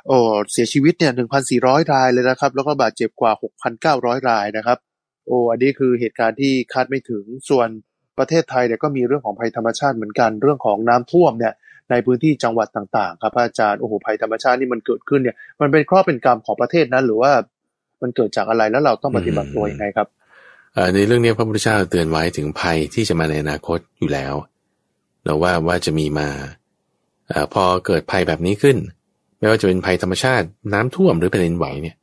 [0.07, 0.17] โอ้
[0.51, 4.77] เสียชีวิตเนี่ยหนึ่งพันสี่ร้อยรายเลยนะครับ แล้วก็บาดเจ็บกว่าหกพันเก้าร้อยรายนะครับ
[5.27, 7.67] โอ้อันนี้คือเหตุการณ์ที่คาดไม่ถึงส่วน
[8.17, 11.53] ประเทศไทยเนี่ยก็มีเรื่องของภัยธรรมชาติเหมือนกันเรื่องของน้ำท่วมเนี่ย
[11.91, 17.31] ในพื้นที่จังหวัดต่างๆ ครับอาจารย์โอ้โหภัยธรรมชาตินี่มันเกิดขึ้นเนี่ยมันเป็นข้อเป็นกรรมของประเทศนั้น หรือว่า
[18.01, 20.07] มันเกิดจากอะไรแล้วเราต้องปฏิบัติตัวยังไงครับ
[20.93, 24.33] ในเรื่องนี้พระพุทธเจ้าเตือนไว้ถึงภัยที่จะมาในอนาคตอยู่แล้ว
[25.27, 26.29] เราว่าว่าจะมีมา
[27.31, 28.77] อพอเกิดภัยแบบนี้ขึ้น
[29.37, 31.95] ไม่ว่าจะเป็นภัยธรรมชาติน้ำท่วมหรือแผ่นดินไหวเนี่ย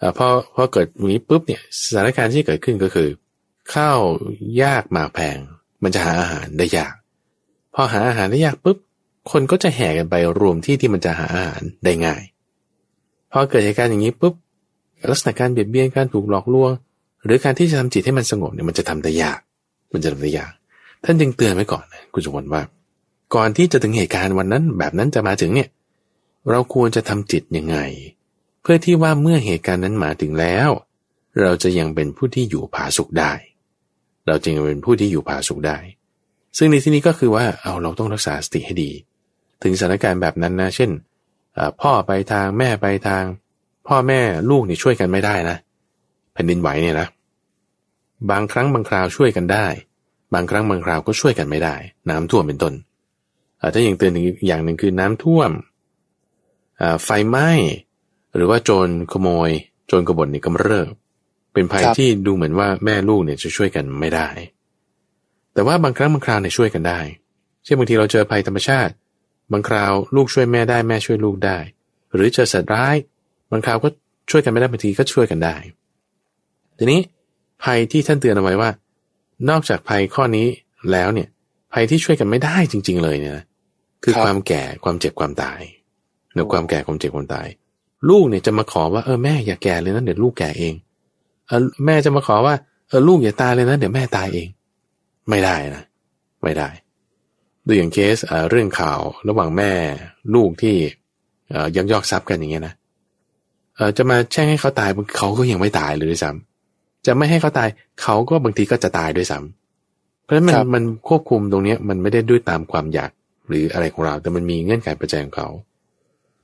[0.00, 3.08] อพอพอเกิดอย่างนี้ปุ๊บเนี่ยสถานการณ์ที่เกิดขึ้นก็คือ
[3.74, 3.98] ข้าว
[4.62, 5.38] ยากหมากแพง
[5.82, 6.94] มันจะหาอาหารได้ยาก
[7.74, 8.78] พอหาอาหารได้ยากปุ๊บ
[9.30, 12.22] คนก็จะแห่กันไปรวมที่ที่มันจะหาอาหารได้ง่าย
[13.32, 14.34] พอเกิดเหตุการณ์อย่างนี้ปุ๊บ
[15.10, 16.70] ลักษณะการเบียดเบียนการถูกหลอกลวง
[17.24, 19.38] หรือการที่จะทำจิตให้มันสงบเนี่ยมันจะทำได้ยาก
[19.92, 20.52] มันจะทำได้ยาก
[21.04, 22.62] ท่านจึงเตือนไว้ก่อนนะคุณสมบัติว่า
[23.34, 25.68] ก่อนที่จะถึงเหตุการณ์วันนั้น แบบนั้นจะมาถึงเนี่ย
[26.50, 27.78] เราควรจะทำจิตยังไง
[28.62, 30.70] เพื่อที่ว่าเมื่อเหตุการณ์นั้นมาถึงแล้ว
[31.40, 33.32] เราจะยังเป็นผู้ที่อยู่ผาสุขได้
[34.26, 35.78] เราจึงเป็นผู้ที่อยู่ผาสุขได้
[36.56, 38.90] ซึ่งในที่นี้ก็คือว่าเอาเราต้องรักษาสติให้ดี
[39.62, 40.90] ถึงสถานการณ์แบบนั้นนะ เช่น
[41.80, 43.22] พ่อไปทางแม่ไปทาง
[43.88, 45.56] พ่อแม่ลูกนี่ช่วยกันไม่ได้นะ
[46.32, 47.08] แผ่นดินไหวเนี่ยนะ
[48.30, 49.66] บางครั้งบางคราวช่วยกันได้
[50.34, 51.74] บางครั้งบางคราวก็ช่วยกันไม่ได้
[52.10, 52.74] น้ำท่วมเป็นต้น
[53.74, 55.50] ถ้าอย่างเตือนอีกอย่างหนึ่งคือน้ำท่วม
[57.04, 57.50] ไฟไหม้
[58.36, 59.50] หรือว่าโจรขโมย
[59.86, 60.88] โจรกบฏนี่กำเริบ
[61.52, 64.28] เป็นภัยที่ดูเหมือนว่าแม่ลูกเนี่ยจะช่วยกันไม่ได้
[65.54, 67.00] แต่ว่าบางครั้งบางคราวเนี่ยช่วยกันได้
[67.64, 68.92] เช่นบางทีเราเจอภัยธรรมชาติ
[69.52, 71.58] บางคราวลูกช่วยแม่ได้แม่ช่วยลูกได้
[72.14, 72.96] หรือเจอสัตว์ร้าย
[73.50, 73.88] บางคราวก็
[74.30, 75.56] ช่วยกันไม่ได้บางทีก็ช่วยกันได้
[76.78, 77.00] ทีนี้
[77.62, 78.70] ภัยที่ท่านเตือนเอาไว้ว่า
[79.48, 80.46] นอกจากภัยข้อนี้
[80.92, 81.28] แล้วเนี่ย
[81.72, 83.34] ภัยที่ช่วยกันไม่ได้จริง ๆ เลยเนี่ย
[84.04, 85.60] คือความแก่ความเจ็บความตาย
[86.32, 87.46] เนือความแก่ความเจ็บความตาย
[88.10, 90.74] ลูกเนี่ยจะมาขอว่าเออแม่อย่าแก่เลยนะเดี๋ยวลูกแก่เอง
[91.46, 92.54] เออแม่จะมาขอว่า
[92.88, 94.48] เออลูกอย่าตายเลยนะเดี๋ยวแม่ตายเอง
[95.30, 95.84] ไม่ได้นะ
[96.44, 96.68] ไม่ได้
[97.66, 98.16] ดูอย่างเคส
[98.50, 99.72] เรื่องข่าวระหว่างแม่
[100.34, 100.76] ลูกที่
[101.76, 102.74] ยักยอกทรัพย์กันอย่างเงี้ยนะ
[103.76, 106.51] เออจะมาแช่งให้เขาตายเขาก็ยังไม่ตายเลยด้วยซ้ำ
[107.06, 107.68] จะไม่ให้เขาตาย
[108.02, 113.10] เขาก็บางทีก็จะตายด้วยซ้ำเพราะฉะนั้นมันมันควบคุมตรงเนี้ยมันไม่ได้ด้วยตามความอยาก
[113.48, 115.48] หรืออะไรของเรา แต่มันมีเงื่อนไขปัจจัยของเขา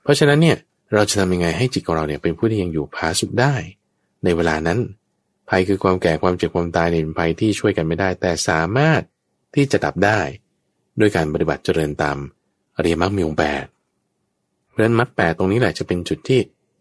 [0.03, 0.57] เพราะฉะนั้นเนี่ย
[0.95, 3.55] เราจะทำยังไงให้จิตของเราเนี่ยเป็นผู้ที่ยังอยู่ผาสุกได้
[4.25, 4.79] ในเวลานั้น
[5.49, 9.01] ภัยคือความแก่ความเจ็บความตายเป็นภัยที่ช่วยกันไม่ได้ แต่สามารถ
[9.55, 10.21] ที่จะดับได้
[11.01, 12.17] ด้วยการปฏิบัติเจริญตาม
[12.77, 13.65] อริยมรรคมีองค์แปด
[14.69, 16.41] เพราะฉะนั้นมรรคแปดตรงนี้แหละจะเป็นจุดที่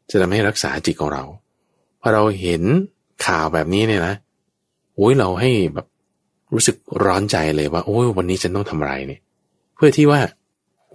[0.09, 1.23] จะทำให้รักษาจิตของเรา
[2.01, 2.63] พอเราเห็น
[3.25, 4.15] ข่าวแบบนี้เนี่ยนะ
[4.95, 5.87] โอ้ยเราให้แบบ
[6.53, 9.21] รู้สึกร้อนใจเลยว่า โอ้ยวันนี้ฉันต้องทำอะไรเนี่ย
[9.75, 10.19] เพื่อที่ว่า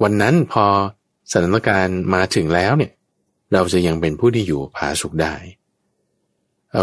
[0.02, 0.64] วันนั้นพอ
[1.32, 2.92] สถานการณ์มาถึงแล้วเนี่ย
[3.52, 5.34] เราจะยังเป็นผู้ที่อยู่ผาสุขได้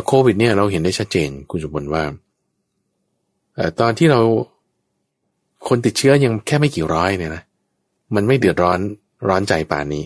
[0.07, 2.03] โควิดเนี่ยเราเห็นได้ชัดเจนคุณสุบลว่า
[3.79, 4.21] ตอนที่เรา
[5.67, 7.43] คนติดเชื้อยังแค่ไม่กี่ร้อยเนี่ยนะ
[8.15, 8.79] มันไม่เดือดร้อน
[9.27, 10.03] ร้อนใจป่านนี้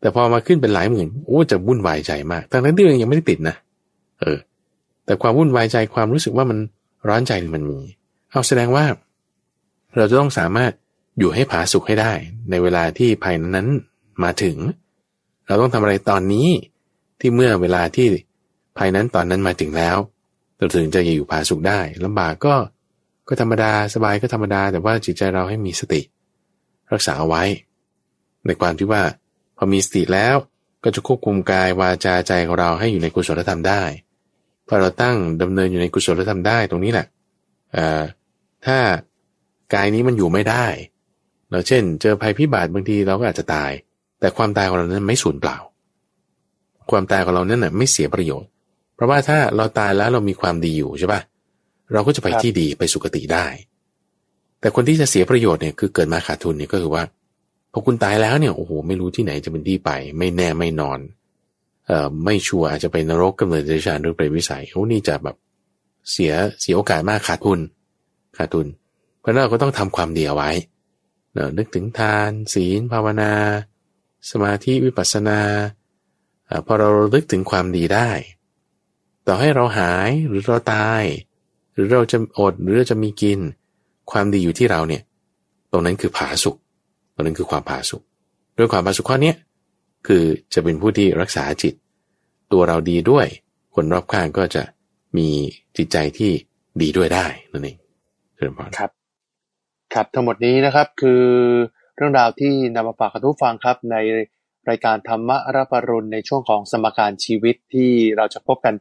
[0.00, 3.56] แต่พอมาขึ้นเป็นหลายหมื่นโอ้จะวุ่นวายใจมากทั้งนั้นที่ยังไม่ได้ติดนะ
[4.20, 4.38] เออ
[5.04, 6.58] แต่ความวุ่นวายใจความรู้สึกว่ามัน
[7.08, 7.80] ร้อนใจมันมี
[8.30, 8.84] เอาแสดงว่า
[9.96, 10.72] เราจะต้องสามารถ
[11.18, 12.12] อยู่ให้ผาสุขให้ได้
[12.50, 13.68] ในเวลาที่ภัยนั้น
[14.22, 14.56] มาถึง
[15.46, 16.48] เราต้องทำอะไรตอนนี้
[17.20, 18.06] ที่เมื่อเวลาที่
[18.78, 19.96] ภัยนั้นตอนนั้นมาถึงแล้ว
[20.56, 22.54] เราถึงจะอยู่ผาสุขได้ลำบากก็
[23.28, 26.00] ก็ธรรมดาสบายก็ธรรมดา แต่ว่าจิตใจเราให้มีสติ
[26.92, 27.42] รักษาเอาไว้
[28.46, 29.02] ในความที่ว่า
[29.56, 30.36] พอมีสติแล้ว
[30.84, 33.82] ก็จะควบคุมกายวาจาใจของเราให้อยู่ในกุศลธรรมได้
[34.68, 37.06] พอเราตั้งดำเนินอยู่ในกุศลธรรมได้ตรงนี้แหละ
[38.66, 38.78] ถ้า
[39.74, 40.66] กายนี้มันอยู่ไม่ได้
[41.50, 43.70] เราเช่น เจอภัยพิบัติบางทีเราก็อาจจะตาย
[44.20, 45.58] แต่ความตายของเรานั้นไม่สูญเปล่า
[46.90, 48.50] ความตายของเรานั้นน่ะไม่เสียประโยชน์
[48.94, 51.20] เพราะว่าถ้าเราตายแล้วเรามีความดีอยู่ใช่ปะ
[51.92, 53.46] เราก็จะไปที่ดีไปสุคติได้
[54.60, 57.04] แต่คนที่จะเสียประโยชน์เนี่ยคือเกิดมาขาดทุนเนี่ยก็คือว่า
[57.72, 60.98] พอคุณตายแล้วเนี่ยโอ้โหไม่รู้ที่ไหนจะเป็นที่ไป ไม่แน่ไม่นอน
[62.24, 65.36] ไม่ชัวร์อาจจะไปนรกกำเนิดเดชานหรือไปวิสัยโอ้นี่จะแบบ
[66.10, 67.60] เสียเสียโอกาสมากขาดทุน
[68.36, 68.66] ขาดทุน
[69.20, 70.50] เพราะนั้นเราก็ต้องทำความดีเอาไว้
[71.32, 73.32] เนึกถึงทาน ศีล ภาวนา
[74.30, 75.40] สมาธิวิปัสสนา
[76.66, 78.10] พอเราลึกถึงความดีได้
[79.26, 81.02] ต่อให้เราหายหรือเราตาย
[81.72, 83.38] หรือเราจะอดหรือเราจะมีกิน
[84.10, 85.02] ความดีอยู่ที่เราเนี่ย
[85.72, 86.56] ตรงนั้นคือผาสุข
[87.14, 88.02] ตรงนั้นคือความผาสุข
[88.58, 89.32] ด้วยความผาสุขข้อนี้
[90.06, 90.24] คือ
[90.54, 91.74] จะเป็นผู้ที่รักษาจิต
[92.52, 93.26] ตัวเราดีด้วย
[93.74, 94.62] คนรอบข้างก็จะ
[95.16, 95.28] มี
[95.76, 96.30] จิตใจที่
[96.82, 97.76] ดีด้วยได้นั่นเอง
[98.36, 98.90] เชิญพรครับ
[99.94, 101.22] ครับทั้งหมดนี้นะครับคือ
[101.96, 103.96] เรื่องราวที่นำมาฝากทุกฟังครับใน
[104.68, 108.74] รายการธรรมะรับปรุณในช่วงของสมการชีวิตที่เราจะพบกัน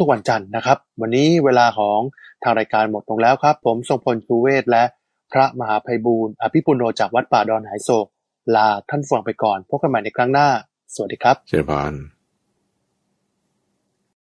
[0.00, 2.00] ทุกๆวันจันทร์นะครับ วันนี้เวลาของ
[2.42, 4.84] ทางรายการหมดลงแล้วครับ ผมทรงพลชูเวศและ
[5.32, 8.06] พระมหาภัยบูรณ์อภิปุโนจากวัดป่าดอนหายโศก
[8.54, 10.48] ลาท่านฟังไปก่อน พบกันใหม่ในครั้งหน้า
[10.94, 12.19] สวัสดีครับเชิญพาน